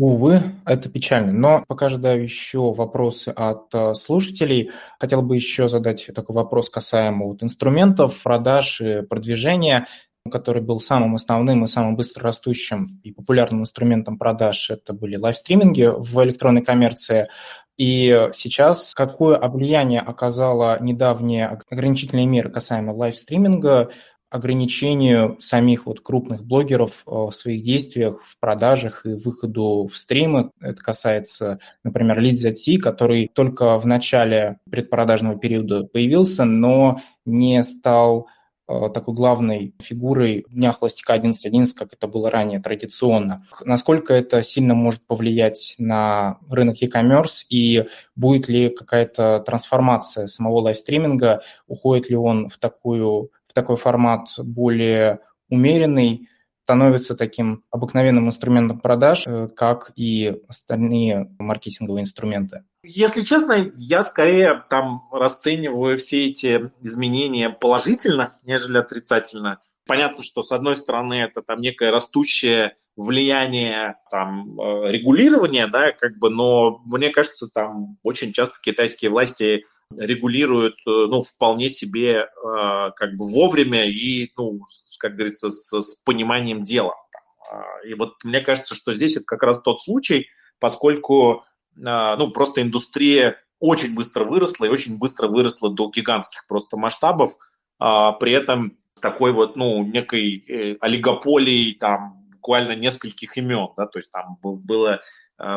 Увы, 0.00 0.40
это 0.64 0.88
печально. 0.88 1.32
Но 1.32 1.62
пока 1.68 1.86
ожидаю 1.86 2.22
еще 2.22 2.72
вопросы 2.72 3.28
от 3.28 3.66
э, 3.74 3.92
слушателей. 3.92 4.70
Хотел 4.98 5.20
бы 5.20 5.36
еще 5.36 5.68
задать 5.68 6.08
такой 6.14 6.34
вопрос 6.34 6.70
касаемо 6.70 7.26
вот 7.26 7.42
инструментов, 7.42 8.22
продаж 8.22 8.80
и 8.80 9.02
продвижения 9.02 9.88
который 10.30 10.62
был 10.62 10.80
самым 10.80 11.14
основным 11.14 11.64
и 11.64 11.68
самым 11.68 11.96
быстро 11.96 12.24
растущим 12.24 13.00
и 13.02 13.12
популярным 13.12 13.62
инструментом 13.62 14.18
продаж, 14.18 14.70
это 14.70 14.92
были 14.92 15.16
лайвстриминги 15.16 15.90
в 15.94 16.22
электронной 16.24 16.62
коммерции. 16.62 17.28
И 17.76 18.28
сейчас 18.34 18.94
какое 18.94 19.38
влияние 19.38 20.00
оказала 20.00 20.78
недавние 20.80 21.46
ограничительные 21.70 22.26
меры 22.26 22.50
касаемо 22.50 22.92
лайвстриминга 22.92 23.90
ограничению 24.30 25.36
самих 25.40 25.86
вот 25.86 26.00
крупных 26.00 26.44
блогеров 26.44 27.02
э, 27.06 27.10
в 27.10 27.32
своих 27.32 27.64
действиях, 27.64 28.22
в 28.24 28.38
продажах 28.38 29.04
и 29.04 29.14
выходу 29.14 29.88
в 29.92 29.96
стримы. 29.98 30.52
Это 30.60 30.76
касается, 30.76 31.58
например, 31.82 32.20
Lead 32.20 32.78
который 32.80 33.28
только 33.34 33.76
в 33.76 33.86
начале 33.86 34.58
предпродажного 34.70 35.36
периода 35.36 35.82
появился, 35.82 36.44
но 36.44 37.00
не 37.24 37.62
стал 37.64 38.28
такой 38.94 39.14
главной 39.14 39.74
фигурой 39.80 40.44
Дня 40.48 40.72
Холостяка 40.72 41.16
11.11, 41.16 41.74
как 41.76 41.92
это 41.92 42.06
было 42.06 42.30
ранее 42.30 42.60
традиционно. 42.60 43.44
Насколько 43.64 44.14
это 44.14 44.42
сильно 44.42 44.74
может 44.74 45.06
повлиять 45.06 45.74
на 45.78 46.38
рынок 46.48 46.80
e-commerce 46.80 47.44
и 47.48 47.86
будет 48.16 48.48
ли 48.48 48.68
какая-то 48.68 49.40
трансформация 49.40 50.26
самого 50.26 50.60
лайвстриминга, 50.60 51.42
уходит 51.66 52.10
ли 52.10 52.16
он 52.16 52.48
в 52.48 52.58
такую 52.58 53.30
в 53.46 53.52
такой 53.52 53.76
формат 53.76 54.28
более 54.38 55.20
умеренный, 55.48 56.28
становится 56.62 57.16
таким 57.16 57.64
обыкновенным 57.72 58.28
инструментом 58.28 58.78
продаж, 58.78 59.26
э, 59.26 59.48
как 59.48 59.90
и 59.96 60.40
остальные 60.46 61.34
маркетинговые 61.40 62.02
инструменты? 62.02 62.62
Если 62.82 63.20
честно, 63.22 63.70
я 63.76 64.02
скорее 64.02 64.64
там 64.70 65.06
расцениваю 65.12 65.98
все 65.98 66.26
эти 66.26 66.70
изменения 66.80 67.50
положительно, 67.50 68.38
нежели 68.44 68.78
отрицательно. 68.78 69.60
Понятно, 69.86 70.22
что 70.22 70.42
с 70.42 70.52
одной 70.52 70.76
стороны 70.76 71.14
это 71.14 71.42
там 71.42 71.60
некое 71.60 71.90
растущее 71.90 72.76
влияние 72.96 73.96
там 74.10 74.58
э, 74.60 74.92
регулирования, 74.92 75.66
да, 75.66 75.92
как 75.92 76.16
бы, 76.18 76.30
но 76.30 76.80
мне 76.86 77.10
кажется, 77.10 77.48
там 77.48 77.98
очень 78.02 78.32
часто 78.32 78.60
китайские 78.62 79.10
власти 79.10 79.64
регулируют, 79.96 80.76
э, 80.86 80.90
ну, 81.08 81.22
вполне 81.22 81.68
себе 81.68 82.12
э, 82.12 82.90
как 82.94 83.16
бы 83.16 83.28
вовремя 83.30 83.84
и, 83.84 84.30
ну, 84.36 84.60
как 84.98 85.16
говорится, 85.16 85.50
с, 85.50 85.72
с 85.72 85.96
пониманием 85.96 86.62
дела. 86.62 86.94
И 87.84 87.94
вот 87.94 88.14
мне 88.22 88.40
кажется, 88.42 88.76
что 88.76 88.94
здесь 88.94 89.16
это 89.16 89.24
как 89.24 89.42
раз 89.42 89.60
тот 89.60 89.80
случай, 89.80 90.28
поскольку, 90.60 91.44
ну, 91.82 92.30
просто 92.30 92.62
индустрия 92.62 93.38
очень 93.58 93.94
быстро 93.94 94.24
выросла 94.24 94.66
и 94.66 94.70
очень 94.70 94.98
быстро 94.98 95.28
выросла 95.28 95.70
до 95.70 95.90
гигантских 95.90 96.46
просто 96.46 96.76
масштабов, 96.76 97.36
а, 97.78 98.12
при 98.12 98.32
этом 98.32 98.78
такой 99.00 99.32
вот, 99.32 99.56
ну, 99.56 99.84
некой 99.84 100.76
олигополией 100.80 101.74
там 101.74 102.26
буквально 102.32 102.74
нескольких 102.74 103.36
имен, 103.36 103.68
да, 103.76 103.86
то 103.86 103.98
есть 103.98 104.10
там 104.10 104.38
было 104.42 105.00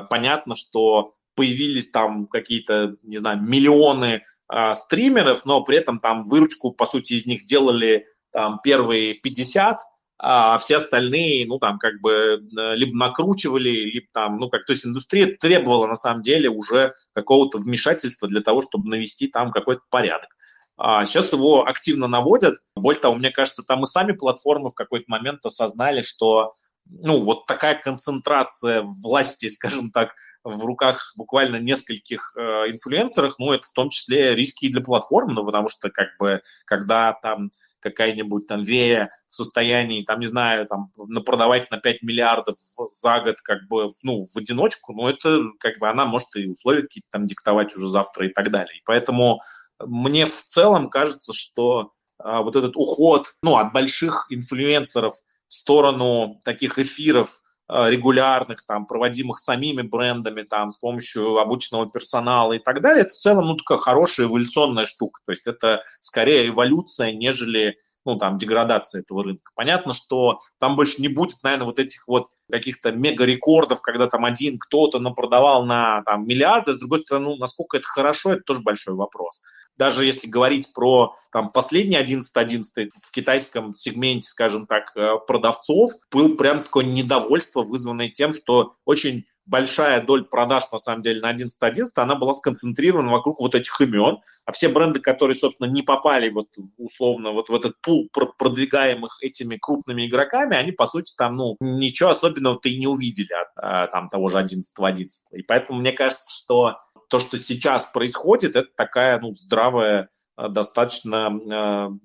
понятно, 0.09 0.55
что 0.55 1.11
появились 1.35 1.89
там 1.89 2.27
какие-то, 2.27 2.95
не 3.03 3.17
знаю, 3.17 3.41
миллионы 3.41 4.23
э, 4.51 4.75
стримеров, 4.75 5.45
но 5.45 5.63
при 5.63 5.77
этом 5.77 5.99
там 5.99 6.23
выручку, 6.23 6.71
по 6.71 6.85
сути, 6.85 7.13
из 7.13 7.25
них 7.25 7.45
делали 7.45 8.07
там 8.31 8.59
первые 8.63 9.15
50, 9.15 9.79
а 10.25 10.57
все 10.57 10.77
остальные, 10.77 11.45
ну, 11.47 11.59
там, 11.59 11.77
как 11.77 11.99
бы, 11.99 12.47
э, 12.57 12.75
либо 12.75 12.95
накручивали, 12.95 13.69
либо 13.69 14.07
там, 14.13 14.37
ну, 14.37 14.49
как, 14.49 14.65
то 14.65 14.71
есть 14.71 14.85
индустрия 14.85 15.35
требовала, 15.37 15.85
на 15.85 15.97
самом 15.97 16.21
деле, 16.21 16.49
уже 16.49 16.93
какого-то 17.13 17.57
вмешательства 17.57 18.29
для 18.29 18.39
того, 18.39 18.61
чтобы 18.61 18.89
навести 18.89 19.27
там 19.27 19.51
какой-то 19.51 19.81
порядок. 19.89 20.29
А 20.77 21.05
сейчас 21.05 21.33
его 21.33 21.67
активно 21.67 22.07
наводят. 22.07 22.55
Более 22.73 23.01
того, 23.01 23.15
мне 23.15 23.31
кажется, 23.31 23.63
там 23.63 23.83
и 23.83 23.85
сами 23.85 24.13
платформы 24.13 24.69
в 24.69 24.75
какой-то 24.75 25.05
момент 25.09 25.45
осознали, 25.45 26.03
что, 26.03 26.53
ну, 26.85 27.19
вот 27.19 27.45
такая 27.45 27.75
концентрация 27.75 28.81
власти, 28.81 29.49
скажем 29.53 29.91
так, 29.91 30.13
в 30.43 30.65
руках 30.65 31.13
буквально 31.15 31.57
нескольких 31.57 32.33
э, 32.35 32.41
инфлюенсеров, 32.71 33.35
ну, 33.39 33.53
это 33.53 33.67
в 33.67 33.71
том 33.71 33.89
числе 33.89 34.35
риски 34.35 34.65
и 34.65 34.71
для 34.71 34.81
платформы, 34.81 35.33
ну, 35.33 35.45
потому 35.45 35.69
что, 35.69 35.89
как 35.89 36.09
бы, 36.19 36.41
когда 36.65 37.13
там 37.13 37.51
какая-нибудь 37.79 38.47
там 38.47 38.61
Вея 38.61 39.11
в 39.27 39.35
состоянии, 39.35 40.03
там, 40.03 40.19
не 40.19 40.27
знаю, 40.27 40.65
там, 40.65 40.91
продавать 41.25 41.69
на 41.71 41.77
5 41.77 42.01
миллиардов 42.01 42.55
за 42.87 43.19
год, 43.19 43.41
как 43.41 43.67
бы, 43.67 43.91
ну, 44.03 44.25
в 44.25 44.37
одиночку, 44.37 44.93
ну, 44.93 45.07
это, 45.07 45.41
как 45.59 45.79
бы, 45.79 45.89
она 45.89 46.05
может 46.05 46.35
и 46.35 46.47
условия 46.47 46.83
какие-то 46.83 47.07
там 47.11 47.25
диктовать 47.25 47.75
уже 47.75 47.89
завтра 47.89 48.27
и 48.27 48.29
так 48.29 48.51
далее. 48.51 48.77
И 48.77 48.83
поэтому 48.85 49.41
мне 49.79 50.25
в 50.25 50.43
целом 50.43 50.89
кажется, 50.89 51.33
что 51.33 51.91
а, 52.17 52.41
вот 52.41 52.55
этот 52.55 52.75
уход, 52.75 53.33
ну, 53.41 53.57
от 53.57 53.73
больших 53.73 54.27
инфлюенсеров 54.29 55.15
в 55.47 55.53
сторону 55.53 56.41
таких 56.45 56.79
эфиров, 56.79 57.42
Э, 57.42 57.42
регулярных, 57.69 58.65
там, 58.65 58.85
проводимых 58.85 59.39
самими 59.39 59.81
брендами, 59.81 60.41
там, 60.43 60.69
с 60.69 60.77
помощью 60.77 61.37
обученного 61.37 61.89
персонала 61.89 62.53
и 62.53 62.59
так 62.59 62.81
далее, 62.81 63.03
это 63.03 63.13
в 63.13 63.17
целом, 63.17 63.47
ну, 63.47 63.55
такая 63.55 63.77
хорошая 63.77 64.27
эволюционная 64.27 64.85
штука. 64.85 65.21
То 65.25 65.31
есть 65.31 65.47
это 65.47 65.83
скорее 66.01 66.49
эволюция, 66.49 67.13
нежели, 67.13 67.77
ну, 68.05 68.17
там, 68.17 68.37
деградация 68.37 69.01
этого 69.01 69.23
рынка. 69.23 69.51
Понятно, 69.55 69.93
что 69.93 70.39
там 70.59 70.75
больше 70.75 71.01
не 71.01 71.07
будет, 71.07 71.41
наверное, 71.41 71.65
вот 71.65 71.79
этих 71.79 72.07
вот 72.07 72.27
каких-то 72.51 72.91
мега-рекордов, 72.91 73.81
когда 73.81 74.07
там 74.07 74.25
один 74.25 74.59
кто-то 74.59 74.99
напродавал 74.99 75.65
на 75.65 76.03
там, 76.03 76.27
миллиарды, 76.27 76.73
с 76.73 76.79
другой 76.79 77.01
стороны, 77.01 77.29
ну, 77.29 77.35
насколько 77.37 77.77
это 77.77 77.87
хорошо, 77.87 78.33
это 78.33 78.41
тоже 78.43 78.61
большой 78.61 78.95
вопрос 78.95 79.41
даже 79.77 80.05
если 80.05 80.27
говорить 80.27 80.73
про 80.73 81.15
там, 81.31 81.51
последний 81.51 81.97
11-11 81.97 82.89
в 83.01 83.11
китайском 83.11 83.73
сегменте, 83.73 84.27
скажем 84.27 84.67
так, 84.67 84.91
э, 84.95 85.15
продавцов, 85.27 85.91
был 86.11 86.35
прям 86.35 86.63
такое 86.63 86.85
недовольство, 86.85 87.63
вызванное 87.63 88.09
тем, 88.09 88.33
что 88.33 88.75
очень 88.85 89.25
большая 89.45 90.01
доля 90.01 90.23
продаж, 90.23 90.63
на 90.71 90.77
самом 90.77 91.01
деле, 91.01 91.21
на 91.21 91.33
11.11, 91.33 91.89
она 91.95 92.15
была 92.15 92.33
сконцентрирована 92.35 93.11
вокруг 93.11 93.39
вот 93.39 93.55
этих 93.55 93.79
имен, 93.81 94.19
а 94.45 94.51
все 94.51 94.69
бренды, 94.69 94.99
которые, 94.99 95.35
собственно, 95.35 95.67
не 95.67 95.81
попали 95.81 96.29
вот 96.29 96.47
условно 96.77 97.31
вот 97.31 97.49
в 97.49 97.55
этот 97.55 97.79
пул 97.81 98.09
продвигаемых 98.11 99.17
этими 99.21 99.57
крупными 99.57 100.07
игроками, 100.07 100.55
они, 100.55 100.71
по 100.71 100.87
сути, 100.87 101.13
там, 101.17 101.35
ну, 101.35 101.57
ничего 101.59 102.09
особенного-то 102.09 102.69
и 102.69 102.77
не 102.77 102.87
увидели 102.87 103.33
от 103.33 103.47
а, 103.57 103.87
там 103.87 104.09
того 104.09 104.29
же 104.29 104.37
11.11. 104.37 105.07
И 105.33 105.41
поэтому 105.43 105.79
мне 105.79 105.91
кажется, 105.91 106.33
что 106.33 106.77
то, 107.13 107.19
что 107.19 107.37
сейчас 107.37 107.85
происходит, 107.85 108.55
это 108.55 108.69
такая 108.75 109.19
ну, 109.19 109.35
здравая 109.35 110.09
достаточно 110.35 111.29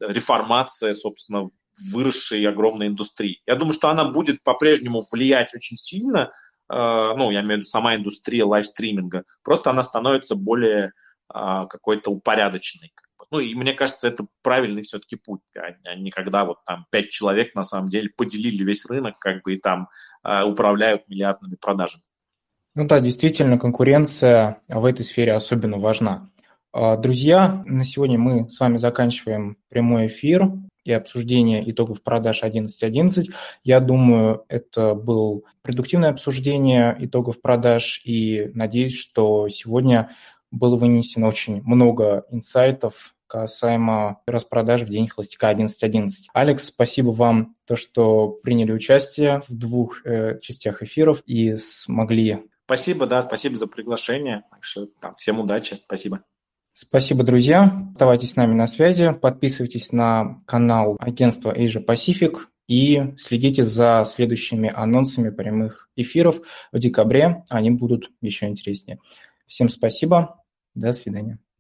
реформация, 0.01 0.93
собственно, 0.93 1.49
выросшей 1.91 2.47
огромной 2.47 2.89
индустрии. 2.89 3.41
Я 3.47 3.57
думаю, 3.57 3.73
что 3.73 3.89
она 3.89 4.05
будет 4.05 4.43
по-прежнему 4.43 5.03
влиять 5.11 5.55
очень 5.55 5.79
сильно, 5.79 6.31
ну, 6.69 7.31
я 7.31 7.41
имею 7.41 7.55
в 7.55 7.61
виду 7.61 7.65
сама 7.65 7.97
индустрия 7.97 8.45
лайвстриминга, 8.45 9.25
просто 9.43 9.71
она 9.71 9.83
становится 9.83 10.35
более 10.35 10.93
какой-то 11.27 12.11
упорядоченной. 12.11 12.93
Ну, 13.31 13.39
и 13.39 13.55
мне 13.55 13.73
кажется, 13.73 14.09
это 14.09 14.27
правильный 14.43 14.83
все-таки 14.83 15.17
путь, 15.17 15.41
а 15.57 15.95
не 15.95 16.11
когда 16.11 16.45
вот 16.45 16.59
там 16.67 16.85
пять 16.91 17.09
человек 17.09 17.55
на 17.55 17.65
самом 17.65 17.89
деле 17.89 18.11
поделили 18.15 18.63
весь 18.63 18.85
рынок, 18.85 19.19
как 19.19 19.43
бы 19.43 19.55
и 19.55 19.59
там 19.59 19.89
управляют 20.23 21.09
миллиардными 21.09 21.57
продажами. 21.57 22.03
Ну 22.79 22.85
да, 22.85 23.01
действительно, 23.01 23.59
конкуренция 23.59 24.61
в 24.69 24.85
этой 24.85 25.05
сфере 25.05 25.33
особенно 25.33 25.79
важна. 25.79 26.31
А, 26.73 26.97
друзья, 26.97 27.65
на 27.67 27.85
сегодня 27.85 28.21
мы 28.21 28.49
с 28.49 28.61
вами 28.61 28.77
заканчиваем 28.77 29.57
прямой 29.69 30.07
эфир 30.07 30.53
и 30.85 30.93
обсуждение 30.93 31.69
итогов 31.69 32.05
продаж 32.05 32.45
11.11. 32.45 33.35
Я 33.65 33.81
думаю, 33.81 34.45
это 34.49 34.95
было 34.95 35.41
продуктивное 35.63 36.11
обсуждение 36.11 36.97
итогов 37.01 37.41
продаж 37.41 38.01
и 38.05 38.53
надеюсь, 38.55 38.97
что 38.97 39.49
сегодня 39.49 40.15
было 40.53 40.77
вынесено 40.77 41.27
очень 41.27 41.61
много 41.65 42.27
инсайтов 42.31 43.17
касаемо 43.27 44.21
распродаж 44.25 44.83
в 44.83 44.89
день 44.89 45.09
холостяка 45.09 45.51
11.11. 45.51 46.11
Алекс, 46.33 46.67
спасибо 46.67 47.11
вам, 47.11 47.57
то, 47.67 47.75
что 47.75 48.29
приняли 48.29 48.71
участие 48.71 49.43
в 49.49 49.53
двух 49.53 50.07
э, 50.07 50.39
частях 50.41 50.85
эфиров 50.85 51.25
и 51.27 51.57
смогли 51.57 52.45
Спасибо, 52.69 53.07
да, 53.07 53.23
спасибо 53.23 53.57
за 53.57 53.67
приглашение. 53.67 54.45
Так 54.51 54.63
что, 54.63 54.89
там, 55.01 55.15
всем 55.15 55.41
удачи, 55.41 55.81
спасибо. 55.83 56.23
Спасибо, 56.75 57.25
друзья. 57.25 57.73
Оставайтесь 57.93 58.33
с 58.33 58.37
нами 58.37 58.53
на 58.53 58.67
связи. 58.67 59.11
Подписывайтесь 59.15 59.91
на 59.91 60.43
канал 60.47 60.99
агентства 61.01 61.51
Asia 61.51 61.83
Pacific 61.83 62.41
и 62.67 63.15
следите 63.17 63.65
за 63.65 64.05
следующими 64.07 64.71
анонсами 64.71 65.31
прямых 65.31 65.89
эфиров 65.97 66.43
в 66.71 66.79
декабре. 66.79 67.43
Они 67.49 67.71
будут 67.71 68.11
еще 68.21 68.47
интереснее. 68.49 68.99
Всем 69.47 69.71
спасибо. 69.71 70.45
До 70.75 70.93
свидания. 70.93 71.39